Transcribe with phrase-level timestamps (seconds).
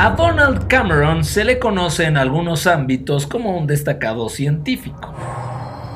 [0.00, 5.12] A Donald Cameron se le conoce en algunos ámbitos como un destacado científico.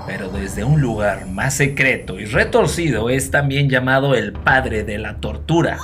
[0.08, 5.20] Pero desde un lugar más secreto y retorcido es también llamado el padre de la
[5.20, 5.78] tortura.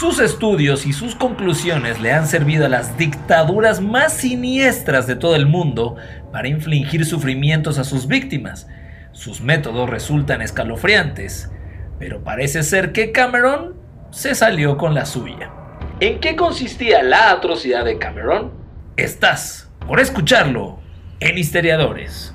[0.00, 5.36] Sus estudios y sus conclusiones le han servido a las dictaduras más siniestras de todo
[5.36, 5.96] el mundo
[6.32, 8.66] para infligir sufrimientos a sus víctimas.
[9.12, 11.50] Sus métodos resultan escalofriantes,
[11.98, 13.74] pero parece ser que Cameron
[14.10, 15.50] se salió con la suya.
[15.98, 18.52] ¿En qué consistía la atrocidad de Cameron?
[18.98, 20.78] Estás por escucharlo
[21.20, 22.34] en Histeriadores.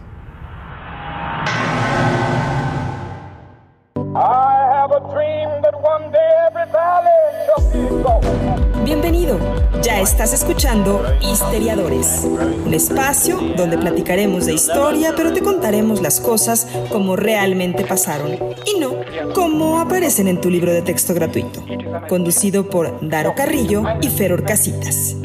[8.84, 9.38] Bienvenido,
[9.84, 12.28] ya estás escuchando Histeriadores,
[12.66, 18.32] un espacio donde platicaremos de historia, pero te contaremos las cosas como realmente pasaron
[18.66, 18.96] y no
[19.36, 21.64] como aparecen en tu libro de texto gratuito,
[22.10, 25.16] conducido por Daro Carrillo y Feror Casitas.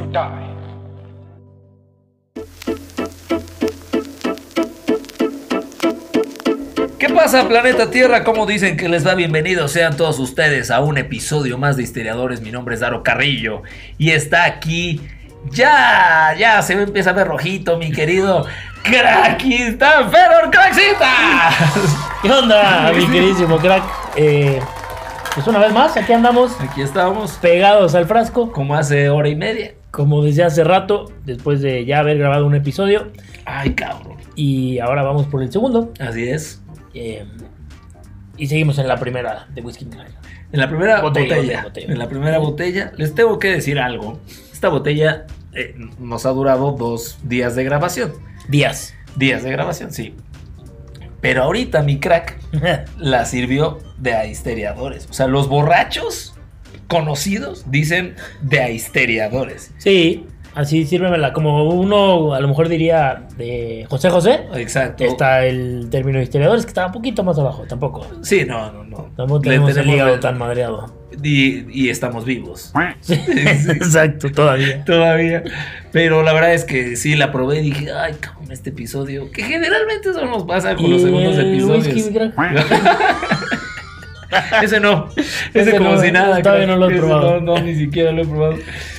[7.16, 8.24] Pasa, planeta Tierra?
[8.24, 9.14] ¿Cómo dicen que les va?
[9.14, 12.42] Bienvenidos sean todos ustedes a un episodio más de Histeriadores.
[12.42, 13.62] Mi nombre es Daro Carrillo
[13.96, 15.00] y está aquí.
[15.50, 18.44] Ya, ya se me empieza a ver rojito, mi querido
[18.82, 19.30] crack.
[19.30, 21.50] Aquí está Feror Crackcita.
[22.20, 23.82] ¿Qué onda, mi queridísimo crack?
[24.16, 24.60] Eh,
[25.34, 29.37] pues una vez más, aquí andamos Aquí estamos, pegados al frasco, como hace hora y
[29.37, 29.72] media.
[29.90, 33.10] como desde hace rato, después de ya haber grabado un episodio.
[33.46, 34.18] Ay, cabrón.
[34.34, 35.94] Y ahora vamos por el segundo.
[35.98, 36.60] Así es.
[36.99, 37.27] Eh,
[38.37, 39.87] y seguimos en la primera de Whisky.
[40.52, 44.21] En la primera Botella, botella, en la primera botella, les tengo que decir algo.
[44.52, 48.13] Esta botella eh, nos ha durado dos días de grabación.
[48.49, 48.95] Díaz.
[49.17, 50.15] Días de grabación, sí.
[51.21, 52.39] Pero ahorita mi crack
[52.99, 55.09] la sirvió de ahisteriadores.
[55.11, 56.35] O sea, los borrachos
[56.89, 59.73] conocidos dicen de ahisteriadores.
[59.79, 61.32] sí, así sírvemela.
[61.32, 64.41] Como uno a lo mejor diría de José José.
[64.56, 65.04] Exacto.
[65.04, 68.05] Está el término de historiadores que está un poquito más abajo, tampoco.
[68.22, 69.11] Sí, no, no, no.
[69.17, 70.93] Tampoco Le tenemos el tenemos hígado el- tan madreado.
[71.22, 72.72] Y, y estamos vivos.
[73.00, 74.84] Sí, Exacto, todavía.
[74.87, 75.44] Todavía.
[75.93, 79.31] Pero la verdad es que sí la probé y dije, ay, cabrón, este episodio.
[79.31, 81.87] Que generalmente eso nos pasa con los ¿Y segundos el episodios.
[84.62, 85.09] Ese no.
[85.17, 86.43] Ese, Ese como no, si nada.
[86.43, 87.41] todavía no lo he probado.
[87.41, 88.56] No, no, ni siquiera lo he probado.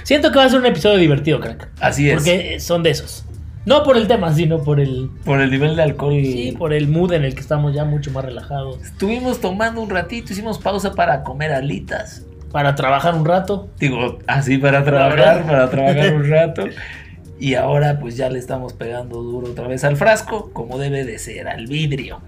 [0.07, 1.67] Siento que va a ser un episodio divertido, crack.
[1.81, 2.15] Así es.
[2.15, 3.25] Porque son de esos.
[3.65, 5.09] No por el tema, sino por el.
[5.25, 6.13] Por el nivel de alcohol.
[6.13, 8.81] Sí, por el mood en el que estamos ya mucho más relajados.
[8.81, 12.25] Estuvimos tomando un ratito, hicimos pausa para comer alitas.
[12.53, 13.67] Para trabajar un rato.
[13.79, 16.63] Digo, así para trabajar, para trabajar un rato.
[17.39, 21.19] Y ahora pues ya le estamos pegando duro otra vez al frasco, como debe de
[21.19, 22.21] ser, al vidrio.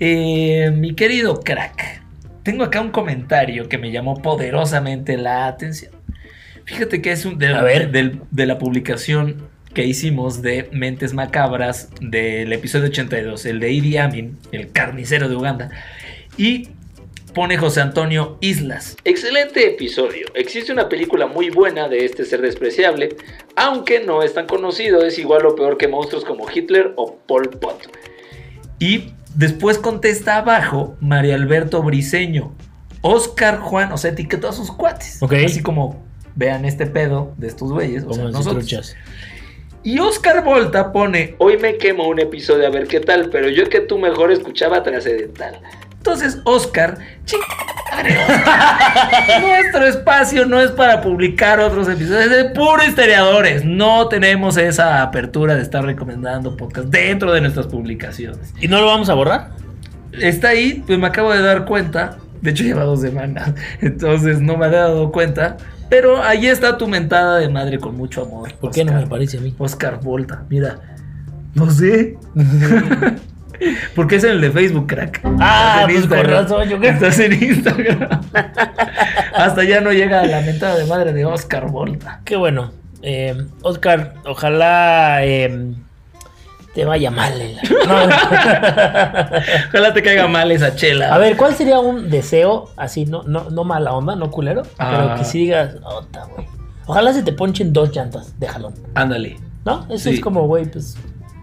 [0.00, 2.00] Eh, mi querido crack,
[2.44, 5.97] tengo acá un comentario que me llamó poderosamente la atención.
[6.68, 7.90] Fíjate que es un de, A ver.
[7.90, 13.96] del- de la publicación que hicimos de Mentes Macabras del episodio 82, el de Idi
[13.96, 15.70] Amin, el carnicero de Uganda.
[16.36, 16.68] Y
[17.34, 18.96] pone José Antonio Islas.
[19.04, 20.26] Excelente episodio.
[20.34, 23.10] Existe una película muy buena de este ser despreciable,
[23.56, 27.48] aunque no es tan conocido, es igual o peor que monstruos como Hitler o Pol
[27.50, 27.90] Pot.
[28.78, 32.54] Y después contesta abajo María Alberto Briseño,
[33.02, 35.18] Oscar Juan, o sea, etiquetó a sus cuates.
[35.22, 35.34] Ok.
[35.46, 36.02] Así como
[36.38, 38.64] vean este pedo de estos güeyes, o sea, nosotros.
[38.66, 38.96] truchas.
[39.82, 43.68] Y Oscar Volta pone, hoy me quemo un episodio a ver qué tal, pero yo
[43.68, 45.60] que tú mejor escuchaba trascendental.
[45.96, 47.40] Entonces, Oscar, ching-
[49.40, 53.64] nuestro espacio no es para publicar otros episodios, es de puro historiadores.
[53.64, 58.54] No tenemos esa apertura de estar recomendando podcast dentro de nuestras publicaciones.
[58.60, 59.50] ¿Y no lo vamos a borrar?
[60.12, 62.18] Está ahí, pues me acabo de dar cuenta.
[62.40, 65.56] De hecho, lleva dos semanas, entonces no me había dado cuenta.
[65.88, 68.52] Pero ahí está tu mentada de madre con mucho amor.
[68.54, 69.54] ¿Por qué no me parece a mí?
[69.58, 70.78] Oscar Volta, mira.
[71.54, 72.16] No sé.
[73.94, 75.20] Porque es en el de Facebook, crack.
[75.40, 76.92] Ah, Estás en pues con razón, yo creo.
[76.92, 78.20] Estás en Instagram.
[79.34, 82.20] Hasta ya no llega la mentada de madre de Oscar Volta.
[82.24, 82.72] Qué bueno.
[83.02, 85.74] Eh, Oscar, ojalá eh,
[86.74, 87.32] te vaya mal.
[87.88, 87.94] No.
[89.68, 91.14] Ojalá te caiga mal esa chela.
[91.14, 94.62] A ver, ¿cuál sería un deseo así, no, no, no mala onda, no culero?
[94.78, 94.90] Ah.
[95.06, 96.46] Pero que sí digas, "Ota, güey.
[96.86, 98.74] Ojalá se te ponchen dos llantas de jalón.
[98.94, 99.36] Ándale.
[99.64, 99.86] ¿No?
[99.90, 100.16] Eso Sí.
[100.16, 100.96] es como, güey, pues.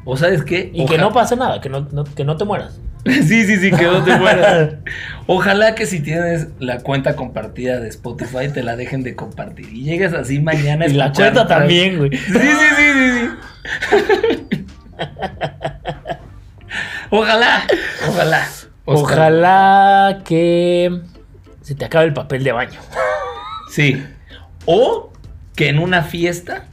[0.05, 0.69] ¿O sabes qué?
[0.73, 2.79] Y que no pase nada, que no, no- que no te mueras.
[3.05, 4.73] Sí, sí, sí, que no te mueras.
[5.27, 9.69] Ojalá que si tienes la cuenta compartida de Spotify te la dejen de compartir.
[9.71, 12.11] Y llegues así mañana Y la cuenta también, güey.
[12.17, 13.27] Sí, sí, sí, sí,
[14.51, 14.65] sí.
[17.09, 17.65] Ojalá,
[18.09, 18.47] ojalá.
[18.85, 19.03] Oscar.
[19.03, 21.01] Ojalá que
[21.61, 22.79] se te acabe el papel de baño.
[23.71, 24.03] Sí.
[24.65, 25.11] O
[25.55, 26.67] que en una fiesta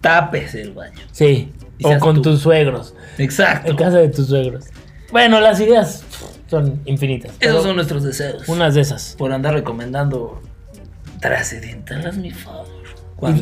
[0.00, 1.00] tapes el baño.
[1.10, 1.52] Sí.
[1.82, 2.22] O con tú.
[2.22, 2.94] tus suegros.
[3.18, 3.70] Exacto.
[3.70, 4.66] En casa de tus suegros.
[5.10, 6.04] Bueno, las ideas
[6.48, 7.32] son infinitas.
[7.40, 8.48] Esos son nuestros deseos.
[8.48, 9.14] Unas de esas.
[9.18, 10.40] Por andar recomendando
[11.20, 12.66] trascendental, hazme favor.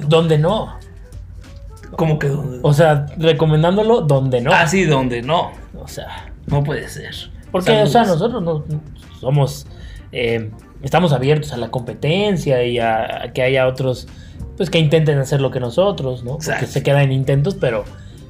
[0.06, 0.78] Donde no.
[1.96, 2.60] ¿Cómo que dónde?
[2.62, 4.52] O sea, recomendándolo donde no.
[4.52, 5.50] Ah, sí, donde no.
[5.78, 7.14] O sea, No puede ser.
[7.50, 8.64] porque, o sea, nosotros no
[9.20, 9.66] somos.
[10.12, 10.50] eh,
[10.82, 14.06] estamos abiertos a la competencia y a, a que haya otros.
[14.56, 16.32] Pues que intenten hacer lo que nosotros, ¿no?
[16.32, 16.66] Porque Exacto.
[16.66, 17.84] se queda en intentos, pero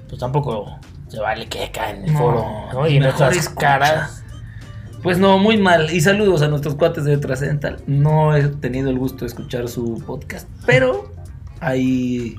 [0.09, 0.79] pues tampoco
[1.09, 2.89] se vale que caen en el No, foro, ¿no?
[2.89, 3.61] Y nuestras escucha.
[3.61, 4.25] caras.
[5.03, 5.91] Pues no, muy mal.
[5.93, 7.79] Y saludos a nuestros cuates de Trascendental.
[7.87, 11.11] No he tenido el gusto de escuchar su podcast, pero
[11.61, 12.37] ahí,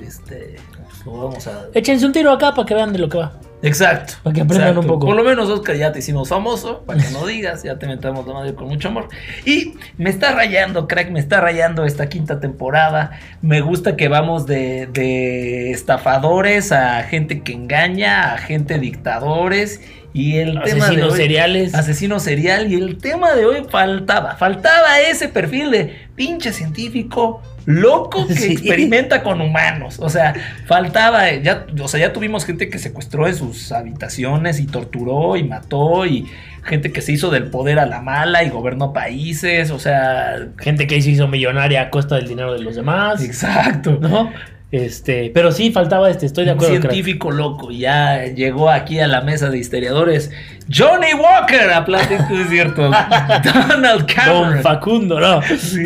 [0.00, 1.66] este, pues lo vamos a...
[1.74, 3.32] Échense un tiro acá para que vean de lo que va.
[3.62, 4.14] Exacto.
[4.22, 4.80] Para que aprendan exacto.
[4.80, 5.06] un poco.
[5.06, 8.26] Por lo menos, Oscar, ya te hicimos famoso, para que no digas, ya te metamos
[8.26, 9.08] la madre con mucho amor.
[9.44, 13.12] Y me está rayando, crack, me está rayando esta quinta temporada.
[13.40, 19.80] Me gusta que vamos de, de estafadores a gente que engaña, a gente dictadores.
[20.14, 21.74] Y el tema de hoy, seriales.
[21.74, 22.70] Asesino serial.
[22.70, 24.36] Y el tema de hoy faltaba.
[24.36, 28.52] Faltaba ese perfil de pinche científico loco que Sí.
[28.52, 29.98] experimenta con humanos.
[30.00, 30.34] O sea,
[30.66, 31.30] faltaba.
[31.32, 36.06] Ya, o sea, ya tuvimos gente que secuestró en sus habitaciones y torturó y mató.
[36.06, 36.26] Y
[36.64, 39.70] gente que se hizo del poder a la mala y gobernó países.
[39.70, 40.48] O sea.
[40.58, 43.22] Gente que se hizo millonaria a costa del dinero de los demás.
[43.22, 43.98] Exacto.
[44.00, 44.30] ¿No?
[44.72, 46.80] Este, pero sí faltaba este, estoy de Un acuerdo.
[46.80, 46.92] crack.
[46.92, 47.70] científico loco.
[47.70, 50.30] y Ya llegó aquí a la mesa de historiadores.
[50.74, 51.70] Johnny Walker.
[51.70, 52.82] Aplausos, es cierto.
[53.44, 54.54] Donald Cameron.
[54.54, 55.42] Don Facundo, ¿no?
[55.42, 55.84] Sí.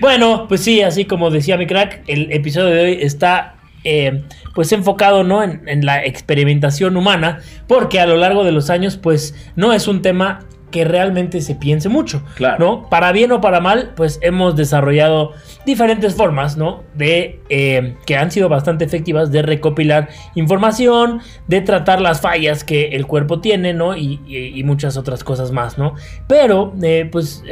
[0.00, 3.54] Bueno, pues sí, así como decía mi crack, el episodio de hoy está
[3.84, 4.22] eh,
[4.54, 5.42] pues enfocado ¿no?
[5.42, 9.86] en, en la experimentación humana, porque a lo largo de los años pues no es
[9.88, 10.40] un tema
[10.72, 12.56] que realmente se piense mucho, Claro.
[12.58, 12.88] ¿no?
[12.88, 15.32] Para bien o para mal, pues hemos desarrollado
[15.66, 16.82] diferentes formas, ¿no?
[16.94, 22.88] De eh, que han sido bastante efectivas de recopilar información, de tratar las fallas que
[22.96, 23.94] el cuerpo tiene, ¿no?
[23.98, 25.92] Y, y- y muchas otras cosas más, ¿no?
[26.26, 27.44] Pero, eh, pues,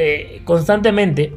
[0.45, 1.35] constantemente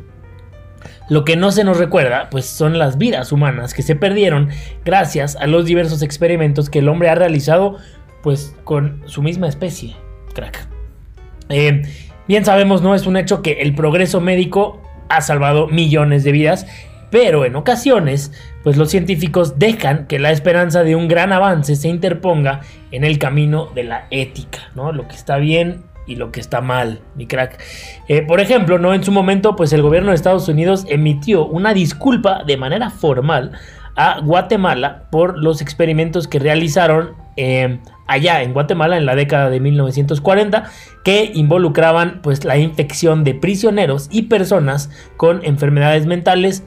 [1.13, 4.50] lo que no se nos recuerda, pues son las vidas humanas que se perdieron
[4.83, 7.77] gracias a los diversos experimentos que el hombre ha realizado,
[8.24, 9.95] pues con su misma especie,
[10.33, 10.68] crack.
[11.50, 11.83] Eh,
[12.27, 12.95] bien sabemos, ¿no?
[12.95, 16.65] Es un hecho que el progreso médico ha salvado millones de vidas,
[17.12, 18.31] pero en ocasiones,
[18.63, 23.19] pues los científicos dejan que la esperanza de un gran avance se interponga en el
[23.19, 24.92] camino de la ética, ¿no?
[24.92, 27.61] Lo que está bien y lo que está mal, mi crack.
[28.07, 28.94] Eh, por ejemplo, ¿no?
[28.94, 33.51] En su momento, pues el gobierno de Estados Unidos emitió una disculpa de manera formal
[33.95, 39.59] a Guatemala por los experimentos que realizaron eh, allá en Guatemala en la década de
[39.59, 40.63] 1940
[41.03, 46.63] que involucraban pues la infección de prisioneros y personas con enfermedades mentales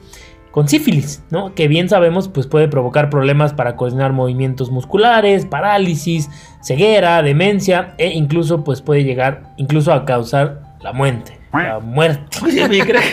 [0.51, 1.53] con sífilis, ¿no?
[1.53, 6.29] Que bien sabemos pues puede provocar problemas para coordinar movimientos musculares, parálisis,
[6.61, 12.37] ceguera, demencia e incluso pues puede llegar incluso a causar la muerte, la muerte.
[12.43, 13.03] Oye, mi crack.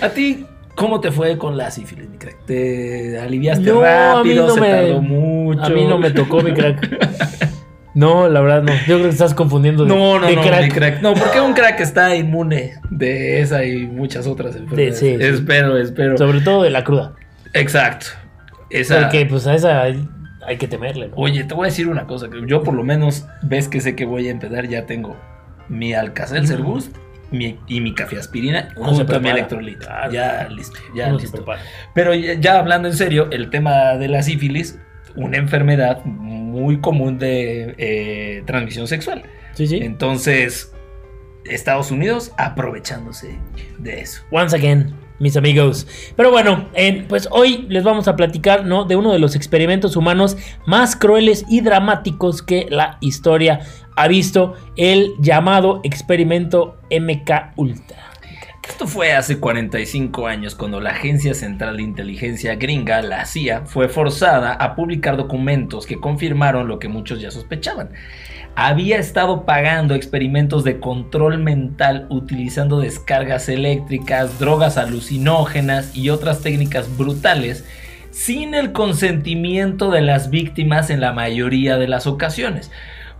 [0.00, 2.36] A ti, ¿cómo te fue con la sífilis, mi crack?
[2.46, 4.46] ¿Te aliviaste No, a mí rápido?
[4.48, 5.62] no ¿Se me- tardó mucho?
[5.62, 7.50] A mí no me tocó mi crack.
[7.94, 8.72] No, la verdad no.
[8.86, 10.62] Yo creo que estás confundiendo de, No, no, de no, crack.
[10.64, 11.00] mi crack.
[11.02, 14.98] No, porque un crack está inmune de esa y muchas otras enfermedades.
[14.98, 15.24] sí, sí.
[15.24, 16.16] Espero, espero.
[16.18, 17.14] Sobre todo de la cruda.
[17.54, 18.06] Exacto.
[18.68, 19.00] Esa...
[19.02, 19.86] Porque pues a esa
[20.46, 21.16] hay, que temerle, ¿no?
[21.16, 22.28] Oye, te voy a decir una cosa.
[22.28, 25.16] que Yo por lo menos, ves que sé que voy a empezar, ya tengo
[25.68, 26.96] mi Alcacelser Boost
[27.30, 29.86] mi, y mi café aspirina Uno junto a mi electrolito.
[29.86, 30.12] Claro.
[30.12, 31.44] Ya listo, ya listo.
[31.94, 34.78] Pero ya, ya hablando en serio, el tema de la sífilis,
[35.16, 39.22] una enfermedad muy común de eh, transmisión sexual.
[39.54, 39.78] Sí, sí.
[39.82, 40.72] Entonces,
[41.44, 43.38] Estados Unidos aprovechándose
[43.78, 44.22] de eso.
[44.30, 45.86] Once again, mis amigos.
[46.16, 48.84] Pero bueno, en- pues hoy les vamos a platicar, ¿no?
[48.84, 53.60] De uno de los experimentos humanos más crueles y dramáticos que la historia
[53.96, 57.96] ha visto, el llamado experimento MK Ultra.
[58.68, 63.88] Esto fue hace 45 años cuando la Agencia Central de Inteligencia gringa, la CIA, fue
[63.88, 67.90] forzada a publicar documentos que confirmaron lo que muchos ya sospechaban.
[68.58, 76.96] Había estado pagando experimentos de control mental utilizando descargas eléctricas, drogas alucinógenas y otras técnicas
[76.96, 77.66] brutales
[78.10, 82.70] sin el consentimiento de las víctimas en la mayoría de las ocasiones.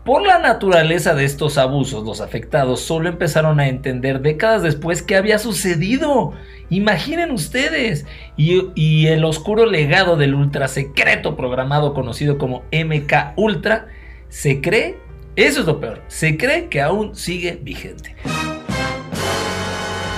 [0.06, 5.16] Por la naturaleza de estos abusos, los afectados solo empezaron a entender décadas después qué
[5.16, 6.32] había sucedido.
[6.70, 8.06] Imaginen ustedes.
[8.38, 13.88] Y, el oscuro legado del ultra secreto programado conocido como MK Ultra
[14.28, 14.96] se cree,
[15.36, 18.16] eso es lo peor, se cree que aún sigue vigente.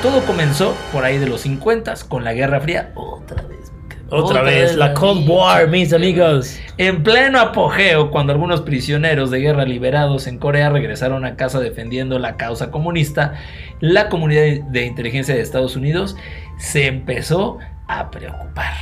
[0.02, 2.92] Todo comenzó por ahí de los 50 con la Guerra Fría.
[2.94, 3.58] Otra vez.
[4.10, 6.58] Otra, vez, la Cold War, mis amigos.
[6.78, 12.18] En pleno apogeo, cuando algunos prisioneros de guerra liberados en Corea regresaron a casa defendiendo
[12.18, 13.34] la causa comunista,
[13.80, 16.16] la comunidad de inteligencia de Estados Unidos
[16.58, 18.72] se empezó a preocupar.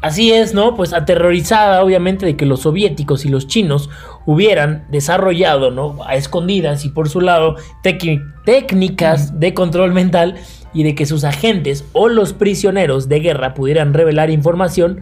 [0.00, 0.74] Así es, ¿no?
[0.74, 3.90] Pues aterrorizada obviamente de que los soviéticos y los chinos
[4.26, 5.98] hubieran desarrollado, ¿no?
[6.04, 10.36] A escondidas y por su lado técnicas de control mental
[10.74, 15.00] y de que sus agentes o los prisioneros de guerra pudieran revelar información,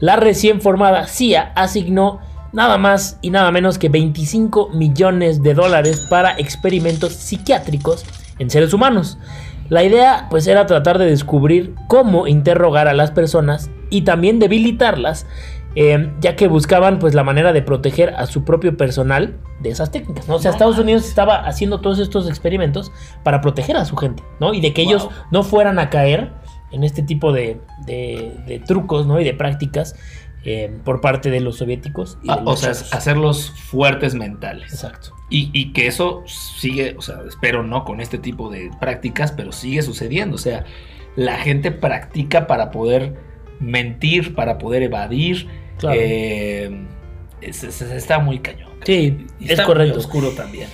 [0.00, 2.20] la recién formada CIA asignó
[2.52, 8.04] nada más y nada menos que 25 millones de dólares para experimentos psiquiátricos
[8.38, 9.18] en seres humanos.
[9.68, 15.26] La idea pues era tratar de descubrir cómo interrogar a las personas y también debilitarlas,
[15.74, 19.90] eh, ya que buscaban pues la manera de proteger a su propio personal de esas
[19.90, 20.28] técnicas.
[20.28, 20.36] ¿no?
[20.36, 24.52] O sea, Estados Unidos estaba haciendo todos estos experimentos para proteger a su gente, ¿no?
[24.52, 26.32] Y de que ellos no fueran a caer
[26.72, 27.60] en este tipo de,
[28.66, 29.20] trucos, ¿no?
[29.20, 29.94] Y de prácticas
[30.44, 32.18] eh, por parte de los soviéticos.
[32.28, 34.72] Ah, o sea, hacerlos fuertes mentales.
[34.72, 35.14] Exacto.
[35.30, 39.80] Y, que eso sigue, o sea, espero no con este tipo de prácticas, pero sigue
[39.80, 40.34] sucediendo.
[40.34, 40.64] O sea,
[41.16, 43.16] la gente practica para poder
[43.60, 45.48] mentir, para poder evadir.
[45.92, 46.86] Eh,
[47.40, 48.70] está muy cañón.
[48.84, 49.98] Sí, es correcto.
[49.98, 50.68] oscuro también.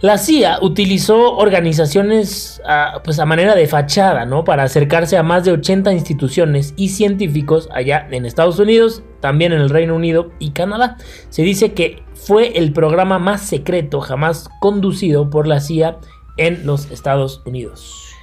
[0.00, 4.44] La CIA utilizó organizaciones a, pues a manera de fachada, ¿no?
[4.44, 9.60] Para acercarse a más de 80 instituciones y científicos allá en Estados Unidos, también en
[9.60, 10.96] el Reino Unido y Canadá.
[11.28, 15.98] Se dice que fue el programa más secreto jamás conducido por la CIA
[16.38, 18.14] en los Estados Unidos.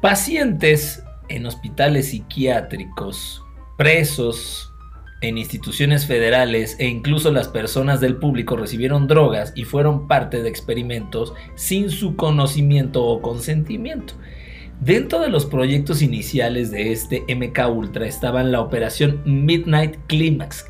[0.00, 3.42] Pacientes en hospitales psiquiátricos,
[3.76, 4.73] presos,
[5.28, 10.48] en instituciones federales e incluso las personas del público recibieron drogas y fueron parte de
[10.48, 14.14] experimentos sin su conocimiento o consentimiento.
[14.80, 20.66] Dentro de los proyectos iniciales de este MK Ultra estaban la operación Midnight Climax,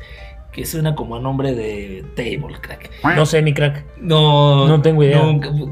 [0.53, 2.89] que suena como a nombre de Table, crack.
[3.03, 3.83] No sé, mi crack.
[3.99, 5.21] No, no tengo idea.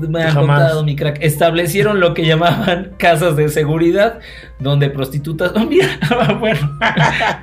[0.10, 1.20] me han contado, mi crack.
[1.22, 4.20] Establecieron lo que llamaban casas de seguridad,
[4.60, 5.54] donde prostitutas.
[5.56, 5.88] Oh, mira,
[6.40, 6.78] bueno,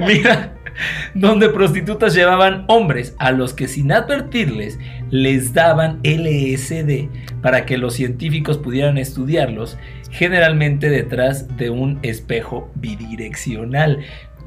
[0.01, 0.60] mira
[1.15, 4.79] donde prostitutas llevaban hombres a los que sin advertirles
[5.11, 7.09] les daban LSD
[7.43, 9.79] para que los científicos pudieran estudiarlos,
[10.11, 14.01] generalmente detrás de un espejo bidireccional.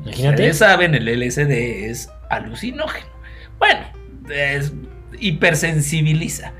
[0.03, 0.29] Imagínate.
[0.29, 3.07] Ustedes saben, el LSD es alucinógeno.
[3.59, 3.81] Bueno,
[4.29, 4.73] es,
[5.19, 6.53] hipersensibiliza.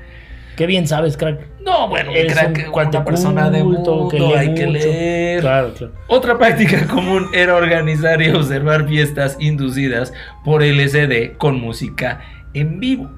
[0.56, 1.48] Qué bien sabes, crack.
[1.60, 5.40] No, bueno, crack, una persona de mundo, que hay que leer.
[5.40, 5.92] Claro, claro.
[6.08, 10.12] Otra práctica común era organizar y observar fiestas inducidas
[10.44, 12.20] por LSD con música
[12.52, 13.10] en vivo.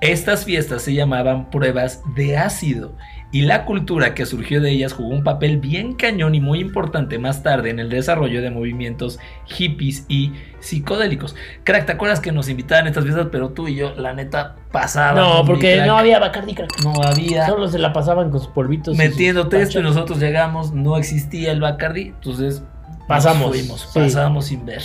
[0.00, 2.96] Estas fiestas se llamaban pruebas de ácido
[3.32, 7.18] y la cultura que surgió de ellas jugó un papel bien cañón y muy importante
[7.18, 11.34] más tarde en el desarrollo de movimientos hippies y psicodélicos.
[11.64, 14.56] Crack, ¿te acuerdas que nos invitaban a estas fiestas, pero tú y yo, la neta,
[14.70, 15.16] pasaban?
[15.16, 16.84] No, porque no había Bacardi, crack.
[16.84, 17.46] No había.
[17.46, 18.98] Solo se la pasaban con sus polvitos.
[18.98, 22.62] Metiéndote esto y nosotros llegamos, no existía el Bacardi, entonces
[23.08, 23.48] pasamos.
[23.48, 24.82] Fuimos, pasamos sin ver.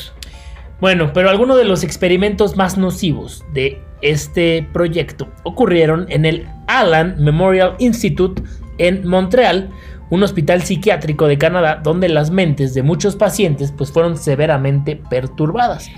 [0.79, 7.15] Bueno, pero algunos de los experimentos más nocivos de este proyecto ocurrieron en el Allen
[7.19, 8.41] Memorial Institute
[8.77, 9.69] en Montreal,
[10.09, 15.89] un hospital psiquiátrico de Canadá donde las mentes de muchos pacientes pues fueron severamente perturbadas.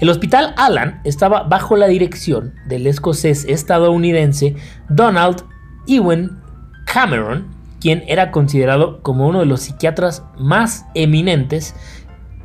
[0.00, 4.56] El hospital Allen estaba bajo la dirección del escocés estadounidense
[4.88, 5.44] Donald
[5.86, 6.38] Ewen
[6.86, 7.48] Cameron,
[7.80, 11.74] quien era considerado como uno de los psiquiatras más eminentes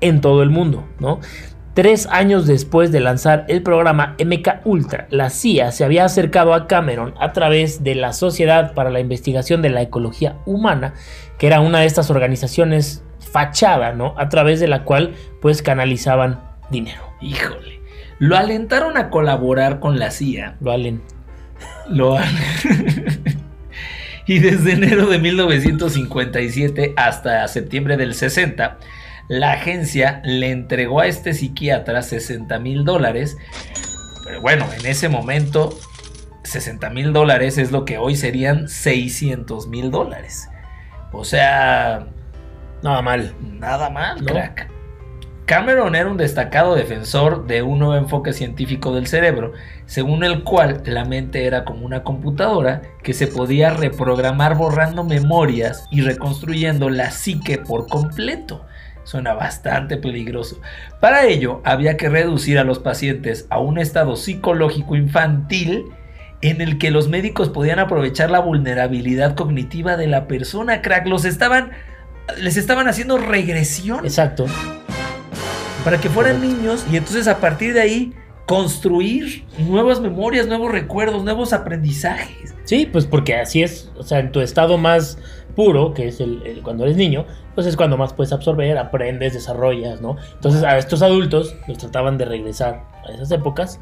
[0.01, 1.19] en todo el mundo, ¿no?
[1.75, 6.67] Tres años después de lanzar el programa MK Ultra, la CIA se había acercado a
[6.67, 10.93] Cameron a través de la Sociedad para la Investigación de la Ecología Humana,
[11.37, 14.15] que era una de estas organizaciones fachada, ¿no?
[14.17, 16.39] A través de la cual pues canalizaban
[16.71, 17.01] dinero.
[17.19, 17.81] Híjole.
[18.19, 20.55] Lo alentaron a colaborar con la CIA.
[20.61, 21.01] Lo alen.
[21.89, 22.17] Lo
[24.27, 28.77] y desde enero de 1957 hasta septiembre del 60
[29.27, 33.37] la agencia le entregó a este psiquiatra 60 mil dólares.
[34.23, 35.77] Pero bueno, en ese momento
[36.43, 40.49] 60 mil dólares es lo que hoy serían 600 mil dólares.
[41.11, 42.07] O sea...
[42.83, 43.33] Nada mal.
[43.41, 44.69] Nada mal, crack.
[45.45, 49.53] Cameron era un destacado defensor de un nuevo enfoque científico del cerebro,
[49.85, 55.85] según el cual la mente era como una computadora que se podía reprogramar borrando memorias
[55.91, 58.65] y reconstruyendo la psique por completo.
[59.05, 60.59] Suena bastante peligroso.
[60.99, 65.85] Para ello, había que reducir a los pacientes a un estado psicológico infantil
[66.41, 71.07] en el que los médicos podían aprovechar la vulnerabilidad cognitiva de la persona, crack.
[71.07, 71.71] Los estaban
[72.39, 74.45] les estaban haciendo regresión Exacto.
[75.83, 78.13] para que fueran niños y entonces a partir de ahí
[78.45, 82.53] construir nuevas memorias, nuevos recuerdos, nuevos aprendizajes.
[82.63, 85.17] Sí, pues porque así es, o sea, en tu estado más
[85.55, 89.33] puro, que es el, el- cuando eres niño, pues es cuando más puedes absorber, aprendes,
[89.33, 90.17] desarrollas, ¿no?
[90.33, 93.79] Entonces a estos adultos los trataban de regresar a esas épocas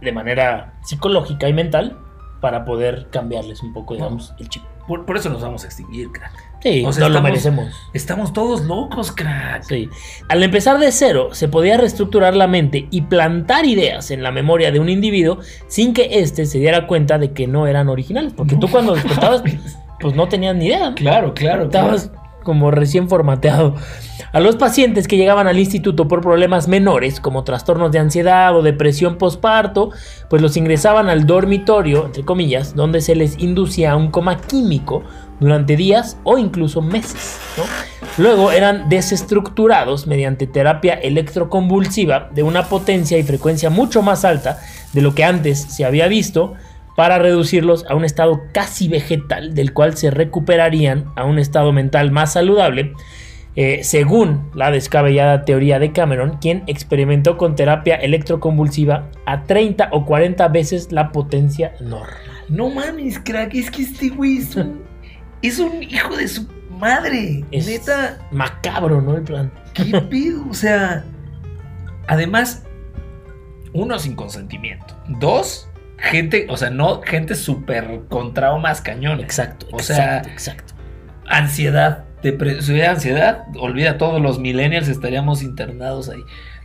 [0.00, 1.96] de manera psicológica y mental
[2.40, 4.62] para poder cambiarles un poco, digamos, el chip.
[4.88, 6.32] Por, por eso nos vamos a extinguir, crack.
[6.62, 7.74] Sí, O sea, no lo estamos- merecemos.
[7.92, 9.62] Estamos todos locos, crack.
[9.62, 9.88] Sí.
[10.28, 14.72] Al empezar de cero, se podía reestructurar la mente y plantar ideas en la memoria
[14.72, 15.38] de un individuo
[15.68, 18.32] sin que éste se diera cuenta de que no eran originales.
[18.32, 19.42] Porque tú cuando despertabas,
[20.00, 20.90] pues no tenías ni idea.
[20.90, 20.94] ¿no?
[20.94, 21.64] Claro, claro.
[21.64, 22.10] Estabas
[22.42, 23.74] como recién formateado.
[24.32, 28.62] A los pacientes que llegaban al instituto por problemas menores, como trastornos de ansiedad o
[28.62, 29.90] depresión postparto,
[30.28, 35.02] pues los ingresaban al dormitorio, entre comillas, donde se les inducía a un coma químico
[35.40, 37.38] durante días o incluso meses.
[37.56, 37.64] ¿no?
[38.22, 44.58] Luego eran desestructurados mediante terapia electroconvulsiva de una potencia y frecuencia mucho más alta
[44.92, 46.54] de lo que antes se había visto
[47.00, 52.10] para reducirlos a un estado casi vegetal del cual se recuperarían a un estado mental
[52.10, 52.92] más saludable,
[53.56, 60.04] eh, según la descabellada teoría de Cameron, quien experimentó con terapia electroconvulsiva a 30 o
[60.04, 62.18] 40 veces la potencia normal.
[62.50, 63.54] No mames, crack.
[63.54, 64.82] Es que este güey es un,
[65.40, 66.46] es un hijo de su
[66.78, 67.46] madre.
[67.50, 69.16] Es Neta, macabro, ¿no?
[69.16, 69.50] El plan.
[69.72, 70.46] ¿qué pedo?
[70.50, 71.02] O sea,
[72.08, 72.66] además,
[73.72, 74.94] uno sin consentimiento.
[75.18, 75.69] Dos,
[76.00, 79.24] gente, o sea, no gente súper con traumas cañones.
[79.24, 80.74] Exacto, O sea, exacto.
[81.26, 86.20] Ansiedad, si hubiera ansiedad, olvida todos los millennials estaríamos internados ahí.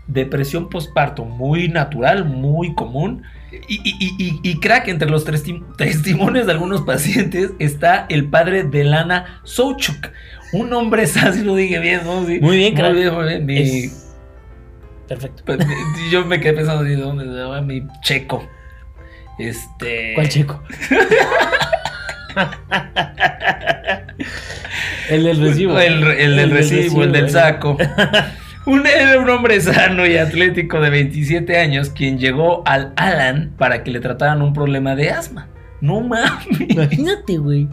[0.07, 3.23] Depresión postparto, muy natural, muy común.
[3.67, 8.63] Y, y- y- y- crack, entre los testi- testimonios de algunos pacientes está el padre
[8.63, 10.09] de Lana Souchuk.
[10.53, 12.25] Un hombre, así lo dije bien, ¿no?
[12.25, 12.39] Sí.
[12.39, 12.91] Muy bien, crack.
[12.91, 13.45] Muy bien, muy bien.
[13.45, 14.01] Mi- Es-
[15.07, 15.43] Perfecto.
[15.45, 15.59] pues,
[16.11, 18.47] yo me quedé pensando, ¿de dónde se llama mi checo?
[19.39, 20.13] Este.
[20.15, 20.61] ¿Cuál chico?
[25.09, 25.79] el del recibo.
[25.79, 27.77] El, el del recibo, el del el- saco.
[28.67, 33.83] Un, era un hombre sano y atlético de 27 años quien llegó al Alan para
[33.83, 35.47] que le trataran un problema de asma.
[35.81, 36.47] No mames.
[36.69, 37.67] Imagínate, güey.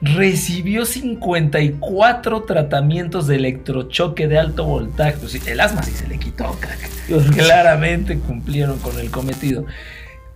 [0.00, 5.16] Recibió 54 tratamientos de electrochoque de alto voltaje.
[5.20, 6.88] Pues el asma sí se le quitó, crack.
[7.36, 9.66] Claramente cumplieron con el cometido.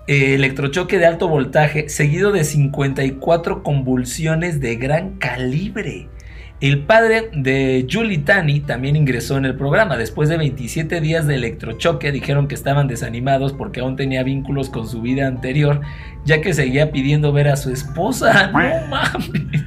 [0.09, 6.09] Eh, electrochoque de alto voltaje, seguido de 54 convulsiones de gran calibre.
[6.61, 9.97] El padre de Julie Tani también ingresó en el programa.
[9.97, 14.87] Después de 27 días de electrochoque, dijeron que estaban desanimados porque aún tenía vínculos con
[14.87, 15.81] su vida anterior,
[16.25, 18.53] ya que seguía pidiendo ver a su esposa.
[18.53, 19.65] No mames.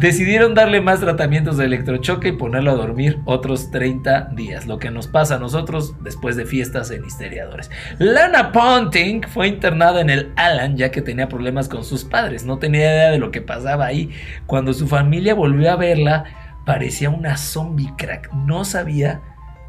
[0.00, 4.90] Decidieron darle más tratamientos de electrochoque y ponerlo a dormir otros 30 días, lo que
[4.90, 7.70] nos pasa a nosotros después de fiestas en Histeriadores.
[7.98, 12.58] Lana Ponting fue internada en el Alan ya que tenía problemas con sus padres, no
[12.58, 14.10] tenía idea de lo que pasaba ahí.
[14.46, 16.24] Cuando su familia volvió a verla,
[16.64, 19.20] parecía una zombie crack, no sabía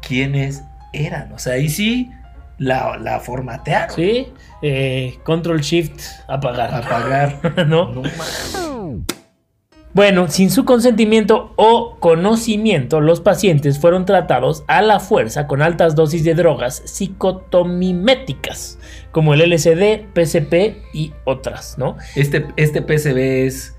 [0.06, 2.10] quiénes eran, o sea, ahí sí
[2.58, 3.96] la, la formatearon.
[3.96, 6.72] Sí, eh, control shift, apagar.
[6.72, 7.40] Apagar.
[7.66, 7.92] ¿No?
[7.92, 8.73] No mames.
[9.94, 15.94] Bueno, sin su consentimiento o conocimiento, los pacientes fueron tratados a la fuerza con altas
[15.94, 18.78] dosis de drogas psicotomiméticas,
[19.12, 21.96] como el LSD, PCP y otras, ¿no?
[22.16, 23.76] Este, este PCB es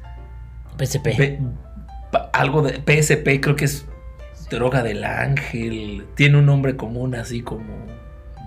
[0.78, 1.04] PCP.
[1.08, 1.40] P-
[2.32, 3.86] algo de PSP, creo que es
[4.50, 6.06] droga del ángel.
[6.16, 7.66] Tiene un nombre común así como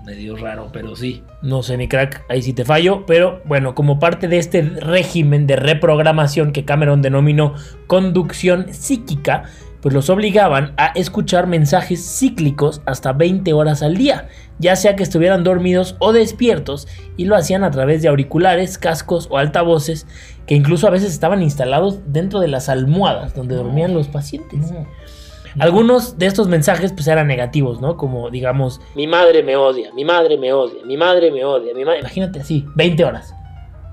[0.09, 1.23] medio raro, pero sí.
[1.43, 5.45] No sé, mi crack, ahí sí te fallo, pero bueno, como parte de este régimen
[5.45, 7.53] de reprogramación que Cameron denominó
[7.85, 9.43] conducción psíquica,
[9.81, 15.03] pues los obligaban a escuchar mensajes cíclicos hasta 20 horas al día, ya sea que
[15.03, 20.07] estuvieran dormidos o despiertos, y lo hacían a través de auriculares, cascos o altavoces,
[20.47, 24.73] que incluso a veces estaban instalados dentro de las almohadas donde dormían los pacientes.
[25.57, 27.97] Algunos de estos mensajes pues eran negativos, ¿no?
[27.97, 31.83] Como digamos, mi madre me odia, mi madre me odia, mi madre me odia, mi
[31.85, 31.99] madre...
[32.01, 33.33] Imagínate así, 20 horas.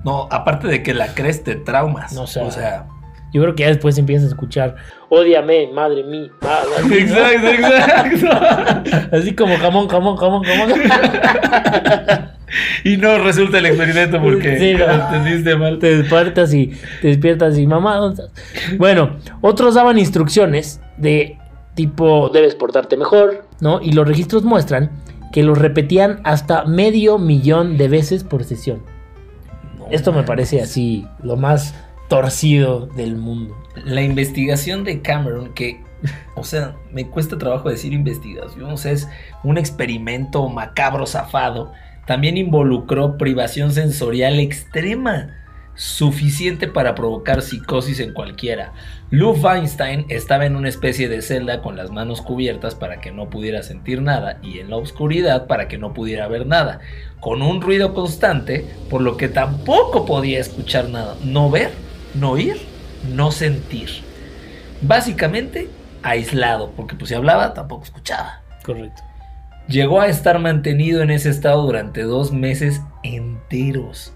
[0.04, 2.12] No, aparte de que la crees te traumas.
[2.12, 2.86] No, o sea, o sea.
[3.32, 4.76] Yo creo que ya después empiezas a escuchar,
[5.08, 9.06] ódiame, madre mía, madre mía", Exacto, exacto.
[9.16, 10.70] Así como jamón, jamón, jamón, jamón.
[12.84, 14.90] y no resulta el experimento porque Sí, no.
[14.90, 15.78] entendiste mal.
[15.78, 16.68] te despiertas y
[17.02, 18.76] te despiertas y mamá, ¿dónde estás?".
[18.78, 21.36] Bueno, otros daban instrucciones de
[21.76, 23.80] tipo debes portarte mejor, ¿no?
[23.80, 24.90] Y los registros muestran
[25.32, 28.82] que los repetían hasta medio millón de veces por sesión.
[29.78, 31.74] No Esto me parece así lo más
[32.08, 33.54] torcido del mundo.
[33.84, 35.82] La investigación de Cameron, que,
[36.34, 39.08] o sea, me cuesta trabajo decir investigación, o sea, es
[39.44, 41.72] un experimento macabro zafado,
[42.06, 45.34] también involucró privación sensorial extrema
[45.76, 48.72] suficiente para provocar psicosis en cualquiera.
[49.10, 53.30] Lou Feinstein estaba en una especie de celda con las manos cubiertas para que no
[53.30, 56.80] pudiera sentir nada y en la oscuridad para que no pudiera ver nada,
[57.20, 61.70] con un ruido constante, por lo que tampoco podía escuchar nada, no ver,
[62.14, 62.56] no oír,
[63.14, 63.90] no sentir.
[64.82, 65.68] Básicamente
[66.02, 68.42] aislado, porque pues si hablaba tampoco escuchaba.
[68.64, 69.02] Correcto.
[69.68, 74.12] Llegó a estar mantenido en ese estado durante dos meses enteros.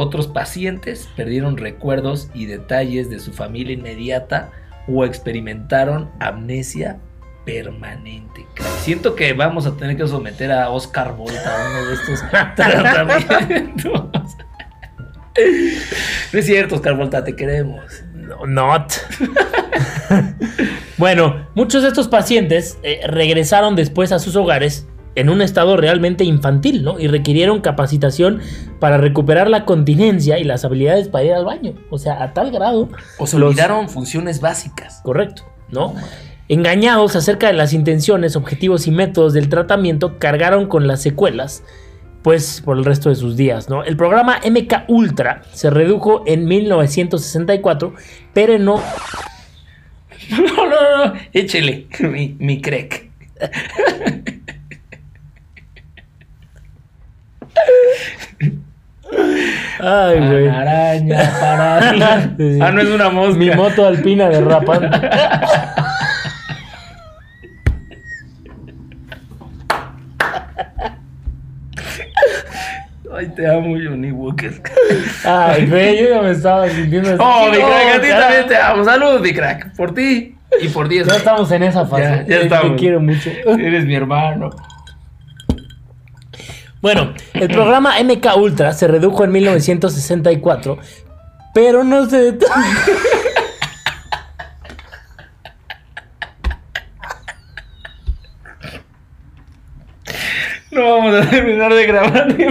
[0.00, 4.52] Otros pacientes perdieron recuerdos y detalles de su familia inmediata
[4.86, 7.00] o experimentaron amnesia
[7.44, 8.46] permanente.
[8.78, 12.20] Siento que vamos a tener que someter a Oscar Volta a uno de estos
[12.54, 13.92] tratamientos.
[16.32, 18.04] No es cierto, Oscar Volta, te queremos.
[18.14, 18.92] No, not.
[20.96, 24.86] bueno, muchos de estos pacientes eh, regresaron después a sus hogares
[25.18, 27.00] en un estado realmente infantil, ¿no?
[27.00, 28.40] Y requirieron capacitación
[28.78, 31.74] para recuperar la continencia y las habilidades para ir al baño.
[31.90, 32.88] O sea, a tal grado.
[33.18, 35.00] O se olvidaron funciones básicas.
[35.02, 35.94] Correcto, ¿no?
[36.48, 41.64] Engañados acerca de las intenciones, objetivos y métodos del tratamiento, cargaron con las secuelas,
[42.22, 43.82] pues por el resto de sus días, ¿no?
[43.82, 47.92] El programa MK Ultra se redujo en 1964,
[48.32, 48.80] pero no.
[50.30, 53.10] No, no, no, échele, mi, mi crec.
[59.80, 60.48] Ay, güey.
[60.48, 61.78] Araña, para.
[62.38, 62.58] Sí.
[62.60, 63.38] Ah, no es una mosca.
[63.38, 64.88] Mi moto alpina derrapando.
[73.14, 74.52] Ay, te amo, Johnny Walker.
[75.24, 77.18] Ay, güey, yo ya me estaba sintiendo así.
[77.20, 78.20] Oh, mi crack, a ti cara.
[78.20, 78.84] también te amo.
[78.84, 79.74] Salud, mi crack.
[79.76, 81.06] Por ti y por 10.
[81.08, 82.02] Ya estamos en esa fase.
[82.02, 82.72] Ya, ya estamos.
[82.72, 83.30] Te quiero mucho.
[83.58, 84.50] Eres mi hermano.
[86.80, 90.78] Bueno, el programa MK Ultra se redujo en 1964,
[91.54, 92.52] pero no se detuvo.
[100.70, 102.34] No vamos a terminar de grabar.
[102.36, 102.44] ni-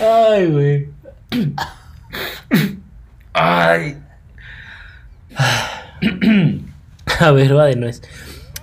[0.00, 0.88] Ay, güey.
[3.32, 3.98] Ay.
[7.20, 8.02] A ver, va de nuez.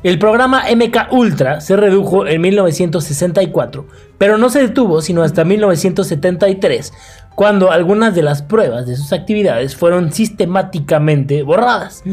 [0.05, 3.87] El programa MK Ultra se redujo en 1964,
[4.19, 6.93] pero no se detuvo sino hasta 1973,
[7.33, 12.03] cuando algunas de las pruebas de sus actividades fueron sistemáticamente borradas.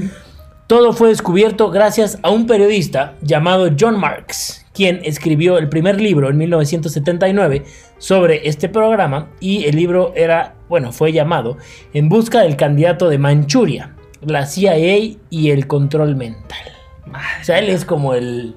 [0.66, 6.30] Todo fue descubierto gracias a un periodista llamado John Marks, quien escribió el primer libro
[6.30, 7.64] en 1979
[7.98, 11.58] sobre este programa y el libro era, bueno, fue llamado
[11.92, 16.81] En busca del candidato de Manchuria, la CIA y el control mental.
[17.12, 18.56] O sea, él es como el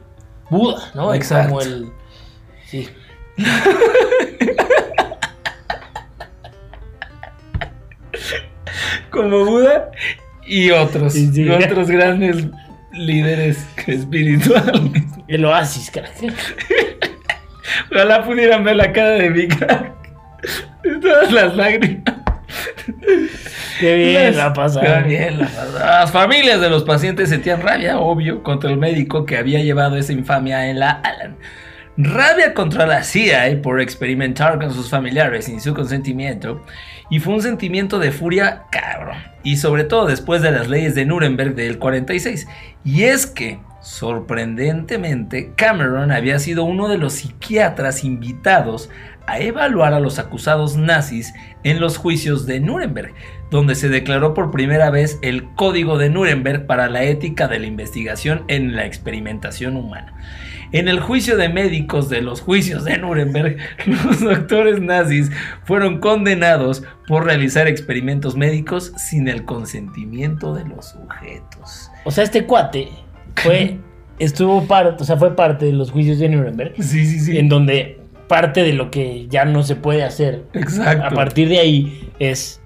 [0.49, 1.13] Buda, ¿no?
[1.13, 1.49] Es Exacto.
[1.49, 1.91] como el...
[2.67, 2.89] Sí.
[9.09, 9.91] Como Buda
[10.45, 11.13] y otros.
[11.13, 11.43] Sí, sí.
[11.43, 12.47] y otros grandes
[12.91, 15.03] líderes espirituales.
[15.27, 16.11] El oasis, crack.
[17.91, 19.93] Ojalá pudieran ver la cara de mi crack.
[21.01, 22.03] Todas las lágrimas.
[23.79, 24.99] Qué bien la Qué pasada.
[25.01, 25.99] bien la pasada.
[26.01, 30.13] Las familias de los pacientes sentían rabia, obvio, contra el médico que había llevado esa
[30.13, 31.37] infamia en la Alan.
[31.97, 36.61] Rabia contra la CIA por experimentar con sus familiares sin su consentimiento.
[37.09, 39.17] Y fue un sentimiento de furia cabrón.
[39.43, 42.47] Y sobre todo después de las leyes de Nuremberg del 46.
[42.83, 48.89] Y es que, sorprendentemente, Cameron había sido uno de los psiquiatras invitados
[49.27, 51.33] a evaluar a los acusados nazis
[51.63, 53.13] en los juicios de Nuremberg,
[53.51, 57.67] donde se declaró por primera vez el Código de Nuremberg para la ética de la
[57.67, 60.13] investigación en la experimentación humana.
[60.71, 65.31] En el juicio de médicos de los juicios de Nuremberg, los doctores nazis
[65.63, 71.91] fueron condenados por realizar experimentos médicos sin el consentimiento de los sujetos.
[72.03, 72.89] O sea, este cuate
[73.35, 73.77] fue,
[74.19, 77.37] estuvo parte, o sea, fue parte de los juicios de Nuremberg, Sí, sí, sí.
[77.37, 81.05] en donde parte de lo que ya no se puede hacer Exacto.
[81.05, 82.61] a partir de ahí es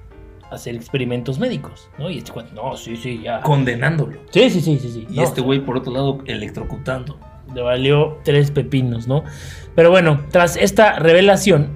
[0.52, 2.10] hacer experimentos médicos, ¿no?
[2.10, 3.42] Y este no, sí, sí, ya.
[3.42, 4.20] Condenándolo.
[4.32, 5.08] Sí, sí, sí, sí, sí.
[5.10, 7.18] Y no, este güey, por otro lado, electrocutando.
[7.54, 9.24] le valió tres pepinos, ¿no?
[9.76, 11.70] Pero bueno, tras esta revelación,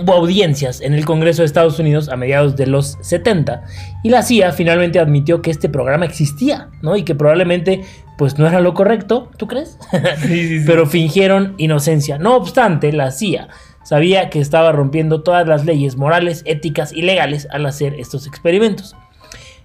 [0.00, 3.62] hubo audiencias en el Congreso de Estados Unidos a mediados de los 70
[4.02, 6.96] y la CIA finalmente admitió que este programa existía, ¿no?
[6.96, 7.82] Y que probablemente
[8.18, 9.78] pues no era lo correcto, ¿tú crees?
[10.18, 10.64] Sí, sí, sí.
[10.66, 12.18] Pero fingieron inocencia.
[12.18, 13.48] No obstante, la CIA
[13.82, 18.96] sabía que estaba rompiendo todas las leyes morales, éticas y legales al hacer estos experimentos.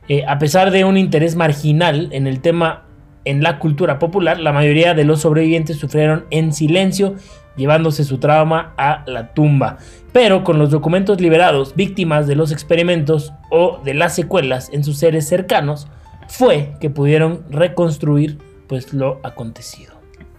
[0.09, 2.83] Eh, a pesar de un interés marginal en el tema
[3.25, 7.15] en la cultura popular, la mayoría de los sobrevivientes sufrieron en silencio,
[7.57, 9.79] llevándose su trauma a la tumba.
[10.13, 14.97] Pero con los documentos liberados, víctimas de los experimentos o de las secuelas en sus
[14.97, 15.89] seres cercanos,
[16.27, 18.37] fue que pudieron reconstruir
[18.67, 19.93] pues lo acontecido.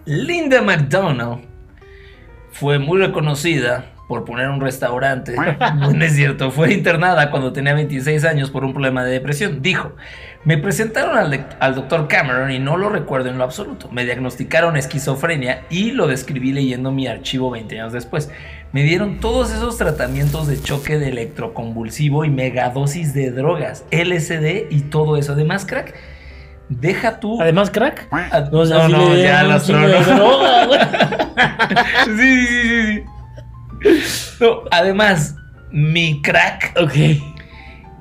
[0.04, 1.40] Linda McDonald
[2.50, 5.36] fue muy reconocida por poner un restaurante.
[5.94, 9.60] no es cierto, fue internada cuando tenía 26 años por un problema de depresión.
[9.62, 9.92] Dijo,
[10.44, 13.88] me presentaron al, al doctor Cameron y no lo recuerdo en lo absoluto.
[13.90, 18.30] Me diagnosticaron esquizofrenia y lo describí leyendo mi archivo 20 años después.
[18.72, 24.82] Me dieron todos esos tratamientos de choque de electroconvulsivo y megadosis de drogas, LSD y
[24.90, 25.32] todo eso.
[25.32, 25.94] Además, crack,
[26.68, 27.40] deja tú...
[27.40, 28.08] Además, crack.
[28.12, 30.16] Ah, No, no, no, ya las chingo de tronó.
[30.38, 30.80] droga, güey.
[32.04, 33.04] sí, sí, sí,
[34.06, 34.36] sí.
[34.40, 35.34] No, además,
[35.70, 36.74] mi crack.
[36.80, 36.94] Ok.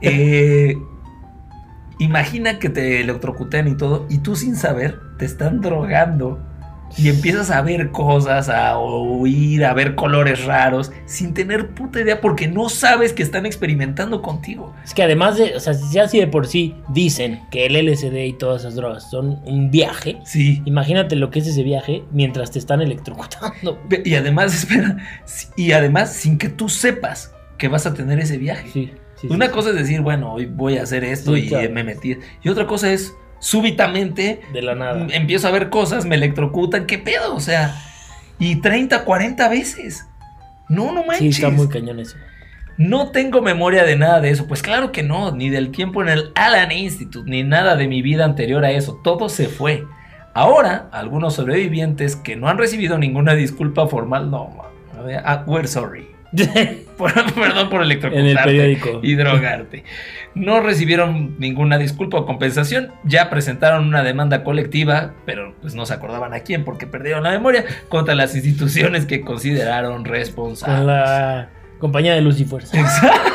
[0.02, 0.78] eh,
[2.00, 6.40] imagina que te electrocutan y todo, y tú sin saber te están drogando.
[6.98, 12.22] Y empiezas a ver cosas, a oír, a ver colores raros, sin tener puta idea,
[12.22, 14.74] porque no sabes que están experimentando contigo.
[14.86, 18.16] Es que además de, o sea, si así de por sí dicen que el LSD
[18.28, 20.62] y todas esas drogas son un viaje, Sí.
[20.64, 23.82] imagínate lo que es ese viaje mientras te están electrocutando.
[24.06, 24.96] Y además, espera,
[25.58, 28.70] y además sin que tú sepas que vas a tener ese viaje.
[28.72, 31.48] Sí, sí, Una sí, cosa es decir, bueno, hoy voy a hacer esto Sí, y
[31.50, 31.70] claro.
[31.72, 32.18] me metí.
[32.44, 34.96] Y otra cosa es, súbitamente, De la nada.
[35.06, 37.36] mm, empiezo a ver cosas, me electrocutan, ¿qué pedo?
[37.36, 37.76] O sea,
[38.40, 40.06] y 30, 40 veces.
[40.70, 41.36] No, no Sí, manches.
[41.38, 42.18] está muy cañón eso.
[42.78, 44.48] No tengo memoria de nada de eso.
[44.48, 48.02] Pues claro que no, ni del tiempo en el Allen Institute, ni nada de mi
[48.04, 49.00] vida anterior a eso.
[49.04, 49.84] Todo se fue.
[50.36, 54.56] Ahora, algunos sobrevivientes que no han recibido ninguna disculpa formal, no,
[55.26, 56.08] ah, we're sorry.
[56.98, 59.00] Perdón por electrocutarte En el periódico.
[59.04, 59.84] y drogarte.
[60.34, 62.92] No recibieron ninguna disculpa o compensación.
[63.04, 67.32] Ya presentaron una demanda colectiva, pero pues no se acordaban a quién porque perdieron la
[67.32, 70.78] memoria contra las instituciones que consideraron responsables.
[70.78, 72.80] Con la compañía de Luz y Fuerza.
[72.80, 73.28] Exacto.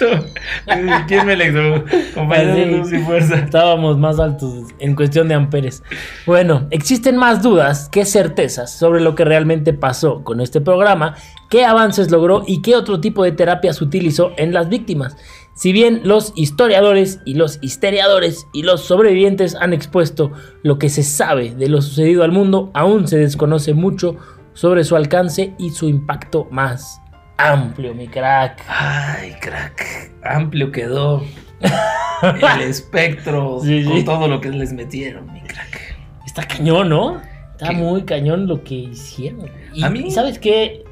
[1.08, 1.96] ¿Quién me electrocutó?
[2.14, 3.36] Compañero de luz y fuerza.
[3.36, 5.82] Estábamos más altos en cuestión de amperes.
[6.26, 11.16] Bueno, existen más dudas que certezas sobre lo que realmente pasó con este programa,
[11.50, 15.16] qué avances logró y qué otro tipo de terapias utilizó en las víctimas.
[15.54, 20.32] Si bien los historiadores y los histeriadores y los sobrevivientes han expuesto
[20.62, 24.16] lo que se sabe de lo sucedido al mundo, aún se desconoce mucho
[24.54, 27.00] sobre su alcance y su impacto más
[27.36, 28.62] amplio, mi crack.
[28.68, 30.12] Ay, crack.
[30.22, 31.22] Amplio quedó
[32.52, 35.96] el espectro Sí, con todo lo que les metieron, mi crack.
[36.26, 37.20] Está cañón, ¿no?
[37.52, 37.76] Está ¿Qué?
[37.76, 39.46] muy cañón lo que hicieron.
[39.74, 40.84] Y, A mí- ¿y ¿Sabes qué?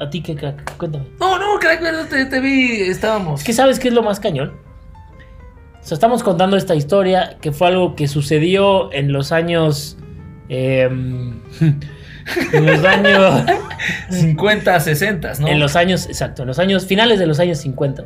[0.00, 1.06] A ti, qué crack, cuéntame.
[1.18, 3.40] No, no, crack, te, te vi, estábamos.
[3.40, 4.52] Es que ¿sabes qué es lo más cañón?
[5.80, 9.96] O sea, estamos contando esta historia que fue algo que sucedió en los años...
[10.48, 11.40] em,
[12.52, 13.44] en los años...
[14.10, 15.48] 50, 60, ¿no?
[15.48, 18.04] En los años, exacto, en los años finales de los años 50.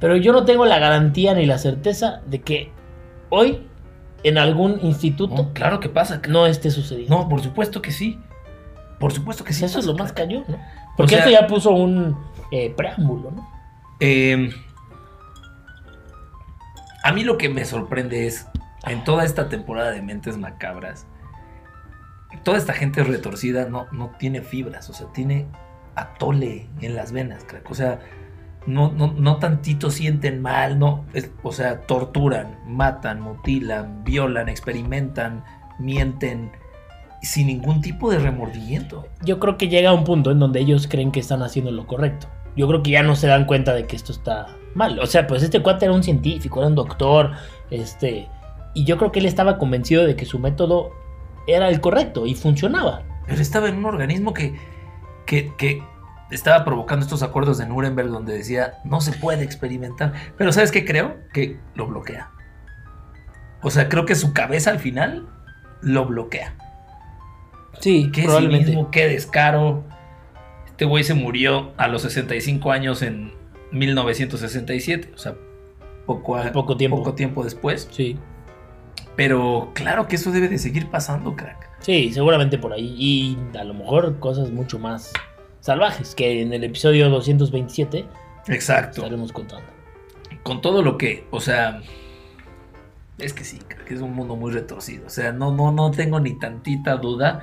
[0.00, 2.70] Pero yo no tengo la garantía ni la certeza de que
[3.30, 3.66] hoy
[4.22, 6.20] en algún instituto No, claro que pasa.
[6.28, 7.16] no esté sucediendo.
[7.16, 8.18] No, por supuesto que sí.
[8.98, 9.64] Por supuesto que sí.
[9.64, 10.58] Eso es pasa, lo más cañón, ¿no?
[10.96, 12.16] Porque sea- esto ya puso un
[12.50, 13.48] eh, preámbulo, ¿no?
[14.00, 14.50] Eh,
[17.02, 18.46] a mí lo que me sorprende es,
[18.86, 21.06] en toda esta temporada de Mentes Macabras,
[22.42, 25.46] toda esta gente retorcida no, no tiene fibras, o sea, tiene
[25.94, 27.70] atole en las venas, crack.
[27.70, 28.00] O sea,
[28.66, 35.44] no, no, no tantito sienten mal, no, es- o sea, torturan, matan, mutilan, violan, experimentan,
[35.78, 36.50] mienten,
[37.26, 39.06] sin ningún tipo de remordimiento.
[39.22, 42.28] Yo creo que llega un punto en donde ellos creen que están haciendo lo correcto.
[42.56, 44.98] Yo creo que ya no se dan cuenta de que esto está mal.
[45.00, 47.32] O sea, pues este cuate era un científico, era un doctor,
[47.70, 48.28] este...
[48.74, 50.92] Y yo creo que él estaba convencido de que su método
[51.46, 53.02] era el correcto y funcionaba.
[53.26, 54.54] Pero estaba en un organismo que,
[55.24, 55.82] que, que
[56.30, 60.12] estaba provocando estos acuerdos de Nuremberg donde decía no se puede experimentar.
[60.36, 61.16] Pero ¿sabes qué creo?
[61.32, 62.30] Que lo bloquea.
[63.62, 65.26] O sea, creo que su cabeza al final
[65.80, 66.54] lo bloquea.
[67.80, 68.66] Sí, Qué probablemente.
[68.68, 69.84] cinismo, qué descaro.
[70.66, 73.32] Este güey se murió a los 65 años en
[73.72, 75.10] 1967.
[75.14, 75.34] O sea,
[76.06, 76.98] poco, a- Poco tiempo.
[76.98, 77.88] poco tiempo después.
[77.90, 78.16] Sí,
[79.16, 81.70] Pero claro que eso debe de seguir pasando, crack.
[81.80, 82.94] sí, seguramente por ahí.
[82.98, 85.12] Y a lo mejor cosas mucho más
[85.60, 88.04] salvajes que en el episodio 227
[88.48, 88.98] Exacto.
[89.00, 89.66] estaremos contando.
[90.42, 91.80] con todo lo que, o sea,
[93.18, 93.58] es que sí,
[93.88, 95.06] que es un mundo muy retorcido.
[95.06, 97.42] O sea, no, no, no tengo ni tantita duda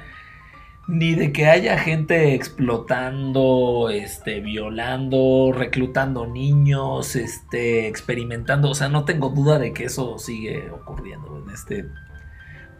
[0.88, 8.70] ni de que haya gente explotando, este, violando, reclutando niños, este, experimentando.
[8.70, 11.86] O sea, no tengo duda de que eso sigue ocurriendo en este.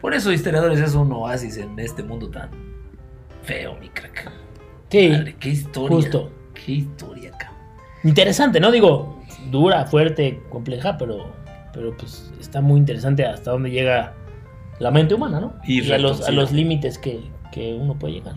[0.00, 2.50] Por eso, historiadores es un oasis en este mundo tan
[3.42, 4.30] feo, mi crack.
[4.90, 5.96] Sí, Madre, qué historia.
[5.96, 6.30] justo.
[6.52, 7.58] Qué historia, cabrón.
[8.04, 8.70] Interesante, ¿no?
[8.70, 11.32] Digo, dura, fuerte, compleja, pero,
[11.72, 14.14] pero pues está muy interesante hasta dónde llega
[14.78, 15.54] la mente humana, ¿no?
[15.64, 17.20] Y a los, a los límites que,
[17.54, 18.34] que uno puede llegar.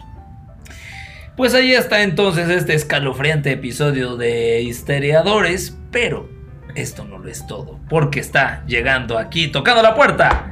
[1.36, 6.30] Pues ahí está entonces este escalofriante episodio de Histeriadores, pero
[6.76, 10.52] esto no lo es todo, porque está llegando aquí, tocando la puerta,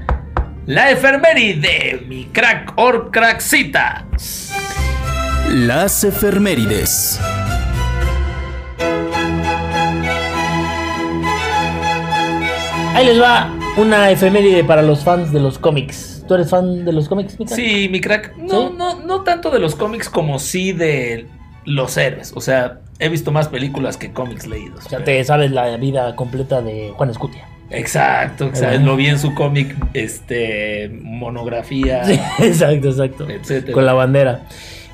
[0.66, 4.08] la efeméride de mi crack or crackcita.
[5.50, 7.20] Las efemérides.
[12.96, 16.15] Ahí les va una efeméride para los fans de los cómics.
[16.28, 17.56] ¿Tú eres fan de los cómics, Mika?
[17.56, 18.74] Sí, mi crack, no, ¿Sí?
[18.78, 21.28] no, no tanto de los cómics como sí de
[21.66, 24.86] los héroes, o sea, he visto más películas que cómics leídos.
[24.86, 27.48] O sea, pero- te sabes la vida completa de Juan Escutia.
[27.72, 33.28] Exacto, exacto, lo vi en su cómic, este, monografía, Sí, exacto, exacto.
[33.30, 33.74] etcétera.
[33.74, 34.44] Con la bandera.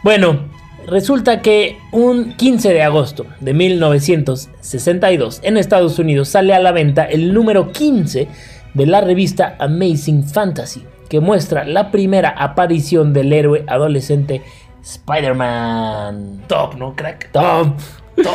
[0.04, 0.46] Bueno,
[0.88, 7.04] resulta que un 15 de agosto de 1962 en Estados Unidos sale a la venta
[7.06, 8.28] el número 15
[8.74, 14.42] de la revista Amazing Fantasy, que muestra la primera aparición del héroe adolescente
[14.82, 16.44] Spider-Man.
[16.48, 17.30] Top, ¿no, crack?
[17.34, 17.74] Top.
[18.16, 18.34] Top.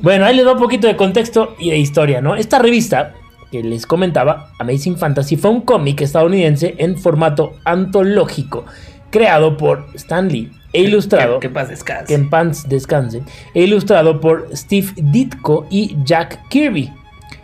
[0.00, 2.36] Bueno, ahí les da un poquito de contexto y de historia, ¿no?
[2.36, 3.12] Esta revista
[3.52, 8.64] que les comentaba, Amazing Fantasy, fue un cómic estadounidense en formato antológico,
[9.10, 12.06] creado por Stan Lee e ilustrado, Que, que paz descanse.
[12.06, 16.90] que en pants descanse, e ilustrado por Steve Ditko y Jack Kirby,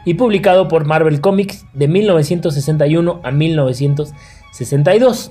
[0.07, 3.31] y publicado por Marvel Comics de 1961 a
[4.61, 5.31] 1962.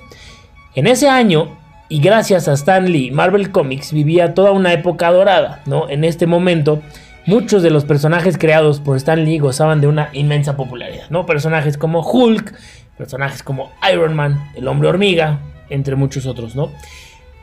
[0.76, 1.58] En ese año,
[1.90, 5.90] y gracias a Stan Lee, Marvel Comics vivía toda una época dorada, ¿no?
[5.90, 6.82] En este momento,
[7.26, 11.26] muchos de los personajes creados por Stan Lee gozaban de una inmensa popularidad, ¿no?
[11.26, 12.54] Personajes como Hulk,
[12.98, 16.72] personajes como Iron Man, el Hombre Hormiga, entre muchos otros, ¿no?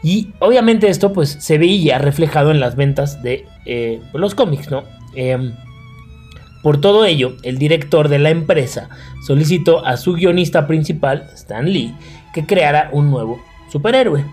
[0.03, 4.83] Y obviamente esto pues se veía reflejado en las ventas de eh, los cómics, ¿no?
[5.15, 5.55] Em,
[6.63, 8.89] por todo ello, el director de la empresa
[9.27, 11.95] solicitó a su guionista principal, Stan Lee,
[12.33, 14.25] que creara un nuevo superhéroe.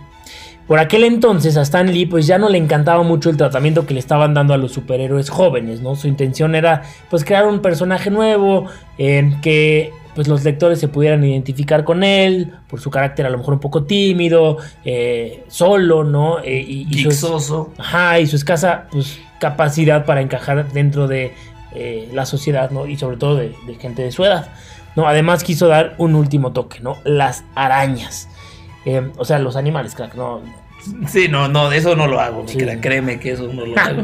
[0.68, 3.96] Por aquel entonces a Stan Lee pues ya no le encantaba mucho el tratamiento que
[3.96, 5.96] le estaban dando a los superhéroes jóvenes, ¿no?
[5.96, 8.68] Su intención era pues crear un personaje nuevo
[9.00, 13.40] en que pues los lectores se pudieran identificar con él por su carácter a lo
[13.40, 16.40] mejor un poco tímido, eh, solo, ¿no?
[16.44, 17.72] Eh, y, y su-.
[17.78, 21.34] Ajá, y su escasa pues, capacidad para encajar dentro de
[21.76, 22.88] eh, la sociedad, ¿no?
[22.88, 24.50] Y sobre todo de, de gente de su edad,
[24.96, 25.08] ¿no?
[25.08, 26.98] Además quiso dar un último toque, ¿no?
[27.04, 28.28] Las arañas.
[28.86, 30.42] Eh, o sea, los animales, crack, ¿no?
[31.08, 32.58] Sí, no, no, eso no lo hago, Sí.
[32.58, 34.02] crack, créeme que eso no lo hago.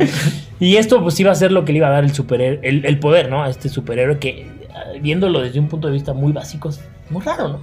[0.59, 2.85] Y esto pues iba a ser lo que le iba a dar el, superhéroe, el,
[2.85, 3.43] el poder, ¿no?
[3.43, 7.21] A este superhéroe que, eh, viéndolo desde un punto de vista muy básico, es muy
[7.21, 7.59] raro, ¿no?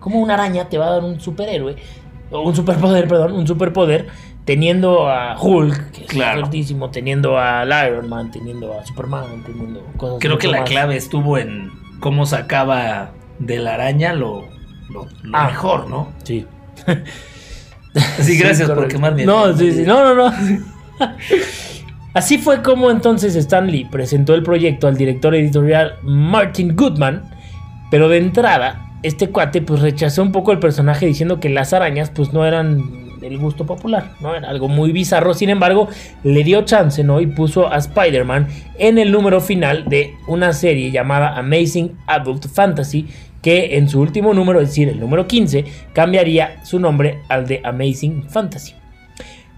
[0.00, 1.76] Como una araña te va a dar un superhéroe,
[2.30, 4.06] o un superpoder, perdón, un superpoder,
[4.44, 6.40] teniendo a Hulk, que es Claro.
[6.40, 11.38] fuertísimo, teniendo al Iron Man, teniendo a Superman, teniendo cosas Creo que la clave estuvo
[11.38, 14.42] en cómo sacaba de la araña lo,
[14.90, 15.46] lo, lo Ah.
[15.48, 16.12] mejor, ¿no?
[16.24, 16.46] Sí.
[18.20, 18.96] Sí, gracias por correcto.
[18.96, 19.24] quemarme.
[19.24, 20.36] No, sí, sí, no, no, no.
[22.12, 27.22] Así fue como entonces Stan Lee presentó el proyecto al director editorial Martin Goodman,
[27.90, 32.10] pero de entrada este cuate pues rechazó un poco el personaje diciendo que las arañas
[32.10, 34.34] pues no eran del gusto popular, ¿no?
[34.34, 35.88] Era algo muy bizarro, sin embargo
[36.22, 37.20] le dio chance, ¿no?
[37.20, 43.08] Y puso a Spider-Man en el número final de una serie llamada Amazing Adult Fantasy
[43.42, 47.60] que en su último número, es decir, el número 15, cambiaría su nombre al de
[47.62, 48.72] Amazing Fantasy.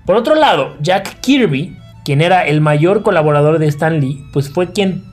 [0.04, 4.72] Por otro lado, Jack Kirby, quien era el mayor colaborador de Stan Lee, pues fue
[4.72, 5.04] quien,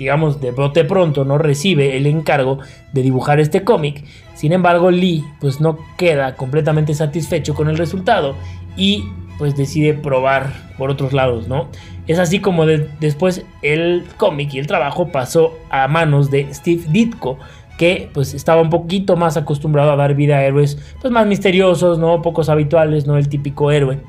[0.00, 2.58] digamos, de bote pronto, no recibe el encargo
[2.92, 4.02] de dibujar este cómic.
[4.34, 8.34] Sin embargo, Lee, pues no queda completamente satisfecho con el resultado
[8.76, 9.04] y
[9.38, 11.68] pues decide probar por otros lados, ¿no?
[12.06, 16.82] Es así como de- después el cómic y el trabajo pasó a manos de Steve
[16.88, 17.38] Ditko,
[17.78, 21.98] que pues estaba un poquito más acostumbrado a dar vida a héroes pues más misteriosos,
[21.98, 22.22] ¿no?
[22.22, 23.16] Pocos habituales, ¿no?
[23.18, 24.00] El típico héroe.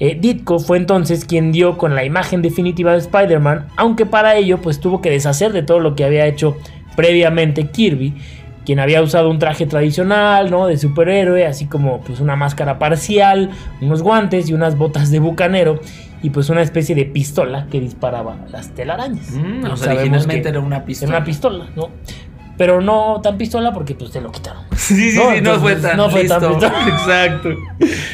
[0.00, 4.58] Eh, Ditko fue entonces quien dio con la imagen definitiva de Spider-Man, aunque para ello
[4.58, 6.56] pues tuvo que deshacer de todo lo que había hecho
[6.94, 8.14] previamente Kirby,
[8.64, 10.66] quien había usado un traje tradicional, ¿no?
[10.66, 15.80] De superhéroe, así como pues una máscara parcial, unos guantes y unas botas de bucanero
[16.22, 19.30] y pues una especie de pistola que disparaba las telarañas.
[19.30, 21.16] Mm, o sea, originalmente que era una era pistola.
[21.16, 21.90] una pistola, ¿no?
[22.58, 24.64] Pero no tan pistola porque pues se lo quitaron.
[24.76, 26.74] Sí, sí, No, sí, no fue tan no fue tan pistola.
[26.88, 27.50] Exacto.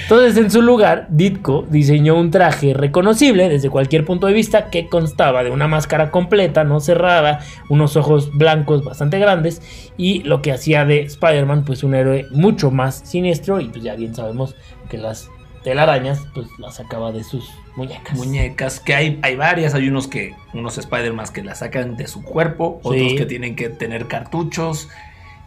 [0.03, 4.89] Entonces, en su lugar, Ditko diseñó un traje reconocible desde cualquier punto de vista que
[4.89, 7.41] constaba de una máscara completa, no cerrada,
[7.71, 9.63] unos ojos blancos bastante grandes
[9.97, 13.95] y lo que hacía de Spider-Man pues un héroe mucho más siniestro y pues ya
[13.97, 14.55] bien sabemos
[14.91, 15.31] que las
[15.65, 18.17] telarañas pues las sacaba de sus muñecas.
[18.17, 22.23] Muñecas, que hay, hay varias, hay unos que, unos Spider-Man que la sacan de su
[22.23, 24.89] cuerpo, otros que tienen que tener cartuchos.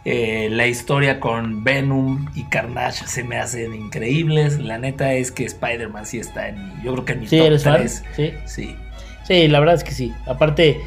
[0.04, 4.58] Eh, la historia con Venom y Carnage se me hacen increíbles.
[4.58, 7.38] La neta es que Spider-Man sí está en mi, yo creo que en mi Sí,
[7.38, 7.74] top eres fan.
[7.76, 8.04] 3.
[8.16, 8.32] Sí.
[8.46, 8.76] Sí.
[9.24, 10.12] Sí, la verdad es que sí.
[10.26, 10.80] Aparte,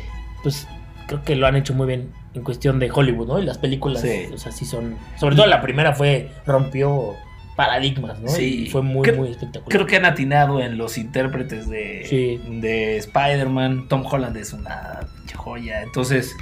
[0.43, 0.67] pues
[1.07, 3.39] creo que lo han hecho muy bien en cuestión de Hollywood, ¿no?
[3.39, 4.27] Y las películas, Sí.
[4.33, 4.95] o sea, sí son.
[5.17, 6.31] Sobre todo la primera fue.
[6.45, 7.13] rompió
[7.55, 8.29] paradigmas, ¿no?
[8.29, 8.63] Sí.
[8.65, 9.69] Y fue muy, Creo- muy espectacular.
[9.69, 12.41] Creo que han atinado en los intérpretes de, Sí.
[12.59, 13.87] de Spider-Man.
[13.87, 15.81] Tom Holland es una pinche joya.
[15.83, 16.35] Entonces,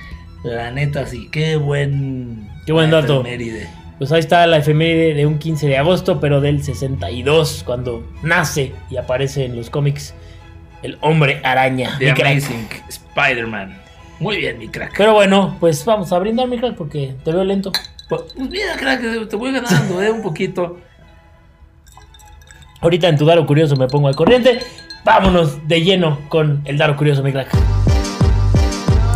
[0.44, 3.22] la neta sí, qué buen, Qué buen dato.
[3.22, 3.68] efeméride.
[3.98, 8.72] Pues ahí está la efeméride de un 15 de agosto, pero del 62, cuando nace
[8.90, 10.14] y aparece en los cómics
[10.84, 11.98] el hombre araña.
[12.00, 12.12] The.
[12.12, 13.78] Amazing Spider-Man.
[14.22, 14.94] Muy bien, mi crack.
[14.98, 17.72] Pero bueno, pues vamos a brindar, mi crack, porque te veo lento.
[18.08, 20.80] Pues mira, crack, te voy ganando, eh, un poquito.
[22.82, 24.60] Ahorita en tu Daro Curioso me pongo al corriente.
[25.04, 27.50] Vámonos de lleno con el Daro Curioso, mi crack.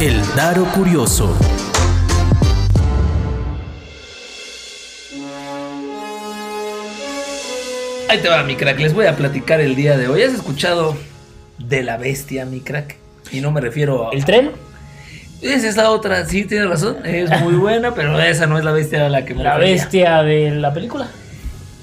[0.01, 1.34] El Daro Curioso.
[8.09, 8.80] Ahí te va, mi crack.
[8.80, 10.22] Les voy a platicar el día de hoy.
[10.24, 10.95] ¿Has escuchado
[11.57, 12.95] de la bestia, mi crack?
[13.32, 14.14] Y no me refiero a.
[14.14, 14.51] ¿El tren?
[15.41, 16.97] Esa es la otra, sí, tienes razón.
[17.05, 19.74] Es muy buena, pero esa no es la bestia a la que me La refería.
[19.76, 21.07] bestia de la película.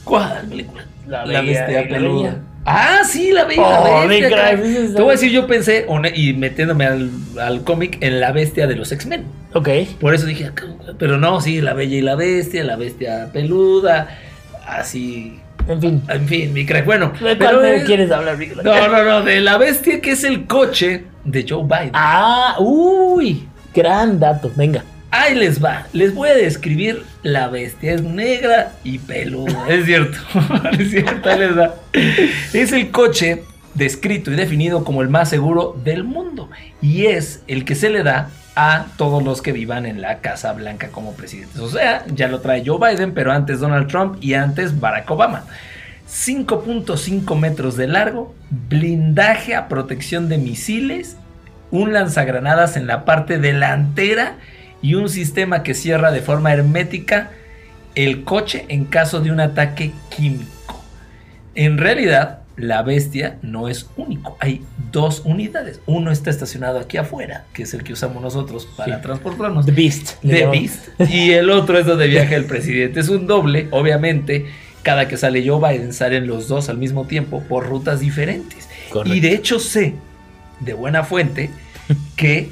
[0.05, 0.85] ¿Cuál película?
[1.11, 2.37] La Bella la peluda.
[2.65, 3.63] Ah, sí, la bella.
[3.63, 8.21] Oh, la bestia, Te voy a decir, yo pensé, y metiéndome al, al cómic, en
[8.21, 9.25] la bestia de los X-Men.
[9.55, 9.69] Ok.
[10.01, 14.09] Por eso dije, "Ah, pero no, sí, la bella y la bestia, la bestia peluda,
[14.67, 15.41] así.
[15.69, 16.03] En fin.
[16.09, 16.85] En fin, mi crack.
[16.85, 18.65] Bueno, ¿De pero es- quieres hablar, mi crack?
[18.65, 21.91] No, no, no, de la bestia que es el coche de Joe Biden.
[21.95, 23.47] Ah, uy.
[23.75, 24.51] Gran dato.
[24.57, 24.85] Venga.
[25.11, 25.87] Ahí les va.
[25.93, 27.95] Les voy a describir la bestia.
[27.95, 29.67] Es negra y peluda.
[29.69, 30.19] Es cierto.
[30.79, 31.29] es cierto.
[31.29, 31.75] Ahí les va.
[32.53, 33.43] Es el coche
[33.75, 36.49] descrito y definido como el más seguro del mundo.
[36.81, 40.53] Y es el que se le da a todos los que vivan en la Casa
[40.53, 41.59] Blanca como presidentes.
[41.61, 45.45] O sea, ya lo trae Joe Biden, pero antes Donald Trump y antes Barack Obama.
[46.09, 48.35] 5.5 metros de largo,
[48.69, 51.17] blindaje a protección de misiles,
[51.71, 54.35] un lanzagranadas en la parte delantera
[54.83, 57.31] y un sistema que cierra de forma hermética
[57.95, 60.83] el coche en caso de un ataque químico.
[61.55, 64.63] En realidad, la bestia no es único, hay
[64.93, 65.81] dos unidades.
[65.87, 69.03] Uno está estacionado aquí afuera, que es el que usamos nosotros para Sí.
[69.03, 69.67] transportarnos.
[69.67, 70.21] The Beast.
[70.23, 70.47] The.
[70.47, 70.89] Beast.
[71.11, 73.01] Y el otro es donde viaja el presidente.
[73.01, 74.47] Es un doble, obviamente.
[74.83, 78.69] Cada que sale Joe Biden salen los dos al mismo tiempo por rutas diferentes.
[78.91, 79.15] Correcto.
[79.15, 79.95] Y de hecho sé,
[80.61, 81.51] de buena fuente,
[82.17, 82.51] que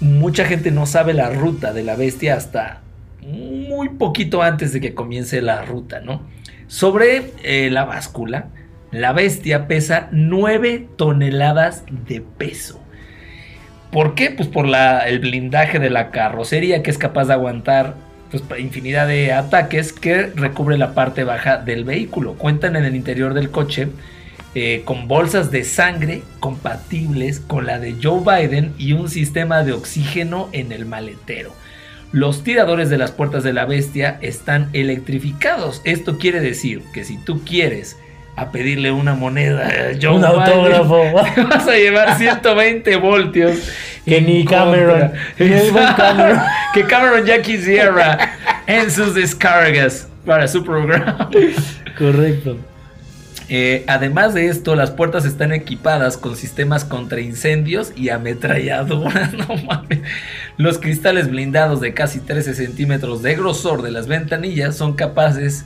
[0.00, 2.80] mucha gente no sabe la ruta de la bestia hasta
[3.22, 6.22] muy poquito antes de que comience la ruta, ¿no?
[6.66, 8.48] Sobre eh, la báscula,
[8.90, 12.80] la bestia pesa 9 toneladas de peso.
[13.90, 14.30] ¿Por qué?
[14.30, 17.94] Pues por el blindaje de la carrocería que es capaz de aguantar
[18.30, 22.34] pues, infinidad de ataques que recubre la parte baja del vehículo.
[22.34, 23.88] Cuentan en el interior del coche
[24.54, 29.72] eh, con bolsas de sangre compatibles con la de Joe Biden y un sistema de
[29.72, 31.52] oxígeno en el maletero.
[32.12, 35.82] Los tiradores de las puertas de la bestia están electrificados.
[35.84, 37.96] Esto quiere decir que si tú quieres
[38.36, 41.12] a pedirle una moneda a Joe Un Biden, autógrafo.
[41.48, 43.58] vas a llevar 120 voltios.
[44.04, 44.44] Que ni.
[44.44, 45.12] Cameron.
[45.38, 46.40] Cameron.
[46.74, 48.36] que Cameron ya quisiera
[48.66, 51.30] en sus descargas para su programa.
[51.96, 52.58] Correcto.
[53.50, 59.32] Eh, además de esto, las puertas están equipadas con sistemas contra incendios y ametralladoras.
[59.38, 60.00] No mames.
[60.56, 65.64] Los cristales blindados de casi 13 centímetros de grosor de las ventanillas son capaces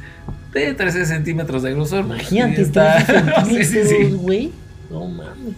[0.53, 2.01] de 13 centímetros de grosor.
[2.05, 3.05] Imagínate, está-
[3.45, 4.53] 13 Sí, sí.
[4.91, 5.55] No mames.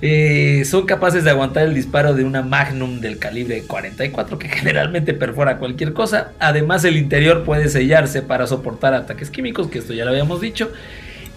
[0.00, 5.12] Eh, son capaces de aguantar el disparo de una Magnum del calibre 44 que generalmente
[5.12, 6.30] perfora cualquier cosa.
[6.38, 10.70] Además el interior puede sellarse para soportar ataques químicos, que esto ya lo habíamos dicho.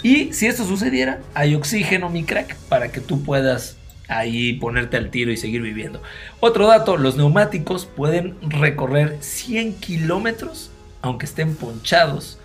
[0.04, 3.78] Y si esto sucediera, hay oxígeno, mi crack, para que tú puedas
[4.08, 6.02] ahí ponerte al tiro y seguir viviendo.
[6.40, 10.72] Otro dato, los neumáticos pueden recorrer 100 kilómetros,
[11.02, 12.38] aunque estén ponchados,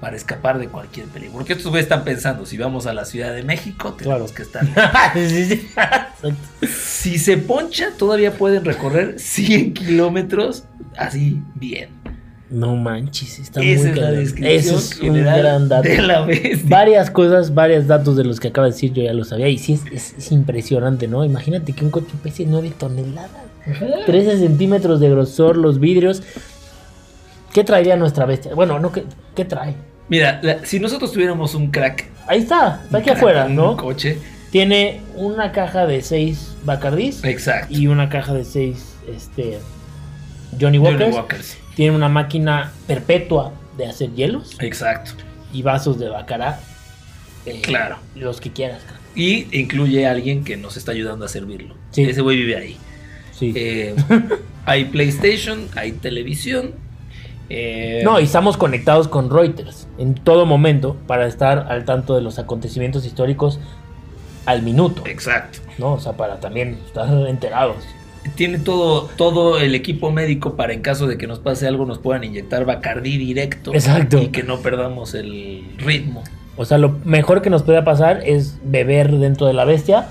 [0.00, 1.34] para escapar de cualquier peligro.
[1.34, 4.34] Porque estos güeyes están pensando, si vamos a la Ciudad de México, tenemos Claro.
[4.34, 4.66] que estar.
[6.68, 10.64] Si se poncha, todavía pueden recorrer 100 kilómetros
[10.96, 11.88] así bien.
[12.50, 14.20] No manches, está Esa muy es la cañón.
[14.24, 15.88] descripción Ese es un gran dato.
[15.88, 16.26] de la.
[16.64, 19.48] Varias cosas, varios datos de los que acaba de decir, yo ya lo sabía.
[19.48, 21.24] Y sí, es, es- es impresionante, ¿no?
[21.24, 23.30] Imagínate que un coche pese 9 toneladas.
[24.06, 26.22] 13 centímetros de grosor, los vidrios.
[27.52, 28.54] ¿Qué traería nuestra bestia?
[28.54, 29.04] Bueno, no, ¿qué,
[29.36, 29.74] qué trae?
[30.08, 33.72] Mira, la- si nosotros tuviéramos un crack, Ahí está, está aquí afuera, ¿no?
[33.72, 34.18] Un coche.
[34.50, 37.72] Tiene una caja de 6 Bacardís Exacto.
[37.76, 39.58] y una caja de 6 este,
[40.60, 41.04] Johnny Walkers.
[41.04, 41.56] Johnny Walkers.
[41.74, 45.12] Tiene una máquina perpetua de hacer hielos Exacto.
[45.52, 46.60] y vasos de Bacará.
[47.46, 47.96] eh, Claro.
[48.14, 48.82] Los que quieras.
[49.14, 51.74] Y incluye a alguien que nos está ayudando a servirlo.
[51.90, 52.02] Sí.
[52.04, 52.76] Ese güey vive ahí.
[53.32, 53.52] Sí.
[53.56, 53.94] Eh,
[54.66, 56.72] hay PlayStation, hay televisión.
[57.48, 62.22] eh, No, y estamos conectados con Reuters en todo momento para estar al tanto de
[62.22, 63.58] los acontecimientos históricos
[64.46, 65.58] al minuto, Exacto.
[65.78, 65.94] ¿no?
[65.94, 67.76] O sea, para también estar enterados.
[68.34, 71.98] Tiene todo, todo el equipo médico para en caso de que nos pase algo nos
[71.98, 73.72] puedan inyectar Bacardí directo.
[73.74, 74.20] Exacto.
[74.22, 76.22] Y que no perdamos el ritmo.
[76.56, 80.08] O sea, lo mejor que nos puede pasar es beber dentro de la bestia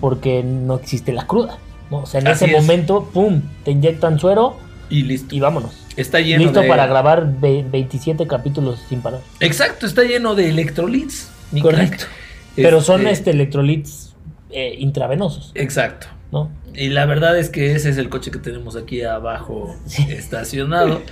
[0.00, 1.58] porque no existe la cruda.
[1.90, 1.98] ¿no?
[2.00, 2.62] O sea, en Así ese es.
[2.62, 3.40] momento, ¡pum!
[3.64, 4.56] Te inyectan suero
[4.90, 5.34] Y listo.
[5.34, 5.84] y vámonos.
[5.96, 6.68] Está lleno Listo de...
[6.68, 9.20] para grabar ve- 27 capítulos sin parar.
[9.40, 11.30] Exacto, está lleno de electrolits.
[11.62, 11.96] Correcto.
[12.04, 12.08] crack.
[12.56, 14.14] Pero son Este, este electrolits
[14.50, 16.08] eh, intravenosos, Exacto.
[16.32, 16.50] ¿no?
[16.76, 20.06] Y la verdad es que ese es el coche que tenemos aquí abajo Sí.
[20.10, 21.02] estacionado.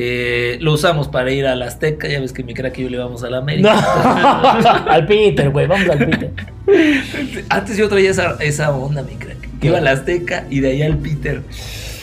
[0.00, 2.06] Eh, lo usamos para ir a la Azteca.
[2.08, 3.42] Ya ves que mi crack y yo le vamos a la No.
[3.42, 4.84] América.
[4.88, 6.30] al Peter, güey, vamos al Peter.
[7.48, 9.36] Antes yo traía esa, esa onda, mi crack.
[9.60, 11.42] Iba a la Azteca y de ahí al Peter.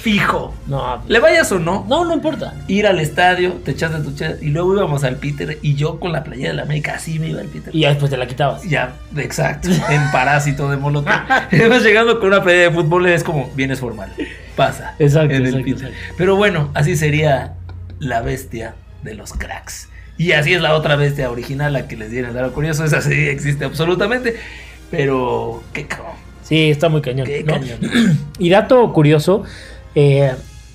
[0.06, 0.54] Fijo.
[0.68, 2.54] No, Le vayas o no, no, no importa.
[2.68, 6.12] ir al estadio, te echaste tu chat y luego íbamos al Peter y yo con
[6.12, 7.76] la playera de la América así me iba al Peter.
[7.76, 8.62] Y ya después te la quitabas.
[8.70, 11.12] Ya, exacto, en parásito de molotov.
[11.52, 14.14] Además, llegando con una playera de fútbol es como, vienes formal,
[14.56, 14.94] pasa.
[15.00, 15.88] Exacto, en el exacto, Peter.
[15.90, 16.14] exacto.
[16.20, 17.56] Pero bueno, así sería
[17.98, 19.90] la bestia de los cracks.
[20.20, 22.86] Y así es la otra bestia original, la que les dieron el dato curioso.
[22.86, 24.36] Esa sí existe absolutamente.
[24.92, 27.26] Pero, qué cabrón, Sí, está muy cañón.
[27.26, 27.54] qué ¿no?
[27.54, 27.80] cañón.
[28.38, 29.44] Y dato curioso,
[29.96, 30.34] eh,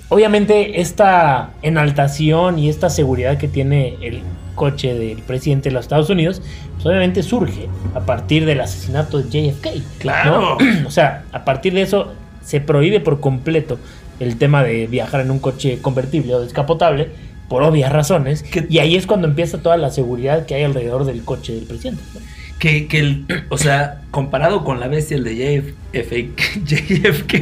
[0.09, 4.23] obviamente esta enaltación y esta seguridad que tiene el
[4.55, 6.43] coche del presidente de los Estados Unidos,
[6.75, 9.67] pues obviamente surge a partir del asesinato de JFK.
[9.77, 9.83] ¿no?
[9.99, 10.59] Claro.
[10.87, 12.13] O sea, a partir de eso
[12.43, 13.79] se prohíbe por completo
[14.19, 17.09] el tema de viajar en un coche convertible o descapotable
[17.49, 18.45] por obvias razones.
[18.69, 22.03] Y ahí es cuando empieza toda la seguridad que hay alrededor del coche del presidente.
[22.15, 22.21] ¿no?
[22.61, 27.33] Que, que el, o sea, comparado con la bestia, el de JFK, JFK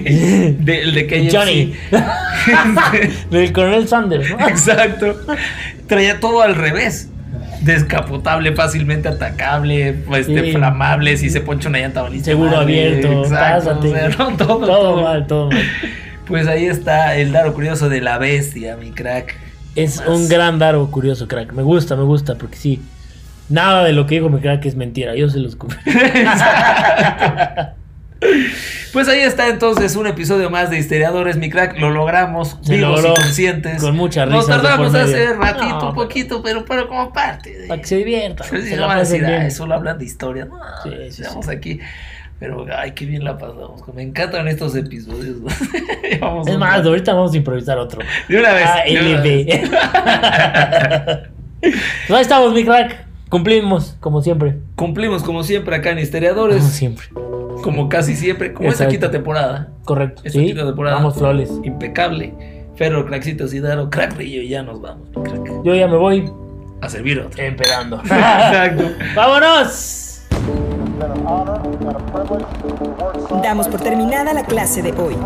[0.60, 1.36] de, el de KFC.
[1.36, 1.74] Johnny.
[3.30, 4.48] del coronel Sanders, ¿no?
[4.48, 5.16] Exacto.
[5.86, 7.10] Traía todo al revés.
[7.62, 10.52] Descapotable, fácilmente atacable, este, Sí.
[10.52, 12.30] flamable, si se poncha una llanta balística.
[12.30, 13.88] Seguro madre, abierto, exacto, pásate.
[13.88, 15.02] o sea, no, todo, todo, todo.
[15.02, 15.62] mal, todo mal.
[16.26, 19.34] Pues ahí está el daro curioso de la bestia, mi crack.
[19.74, 20.08] Es Más.
[20.08, 21.52] un gran daro curioso, crack.
[21.52, 22.80] Me gusta, me gusta, porque sí.
[23.48, 25.14] Nada de lo que dijo mi crack es mentira.
[25.14, 25.76] Yo se los cubro.
[28.92, 31.78] Pues ahí está entonces un episodio más de Histeriadores, mi crack.
[31.78, 33.80] Lo logramos, Se vivos logró, y conscientes.
[33.80, 37.56] con muchas Nos risas de tardamos hace ratito, No, un poquito, pero, pero como parte
[37.56, 37.68] de.
[37.68, 38.02] Para que se.
[38.48, 39.42] Pues no la van a decir, pasen bien.
[39.42, 40.46] "Ay, solo hablan de historia.
[40.46, 41.52] No, Sí, sí, estamos sí.
[41.52, 41.78] aquí.
[42.40, 43.82] Pero, ay, qué bien la pasamos.
[43.94, 45.36] Me encantan estos episodios.
[46.20, 46.88] Vamos Es más, rato.
[46.88, 48.00] ahorita vamos a improvisar otro.
[48.28, 48.64] de una vez.
[48.66, 48.82] Ah,
[52.06, 53.07] pues ahí estamos, mi crack.
[53.28, 54.58] Cumplimos, como siempre.
[54.76, 56.64] Cumplimos como siempre acá en Como Histeriadores.
[56.64, 57.06] siempre.
[57.62, 58.52] Como casi siempre.
[58.54, 59.68] Como esta quinta temporada.
[59.84, 60.22] Correcto.
[60.24, 60.96] Esta Sí, quinta temporada.
[60.96, 61.50] vamos, flores.
[61.64, 62.32] Impecable.
[62.76, 64.40] Ferro, Crackcitos y Daro, Crack Rillo.
[64.42, 65.64] Y ya nos vamos, crack.
[65.64, 66.30] Yo ya me voy
[66.80, 67.42] A servir otro.
[67.42, 68.00] empedando.
[68.04, 68.84] Exacto.
[69.16, 70.04] ¡Vámonos!
[73.42, 75.16] Damos por terminada la clase de hoy.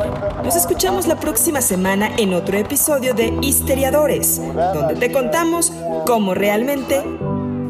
[0.45, 4.41] Nos escuchamos la próxima semana en otro episodio de Histeriadores,
[4.75, 5.73] donde te contamos
[6.07, 7.03] cómo realmente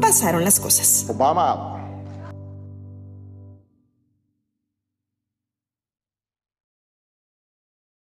[0.03, 1.05] pasaron las cosas.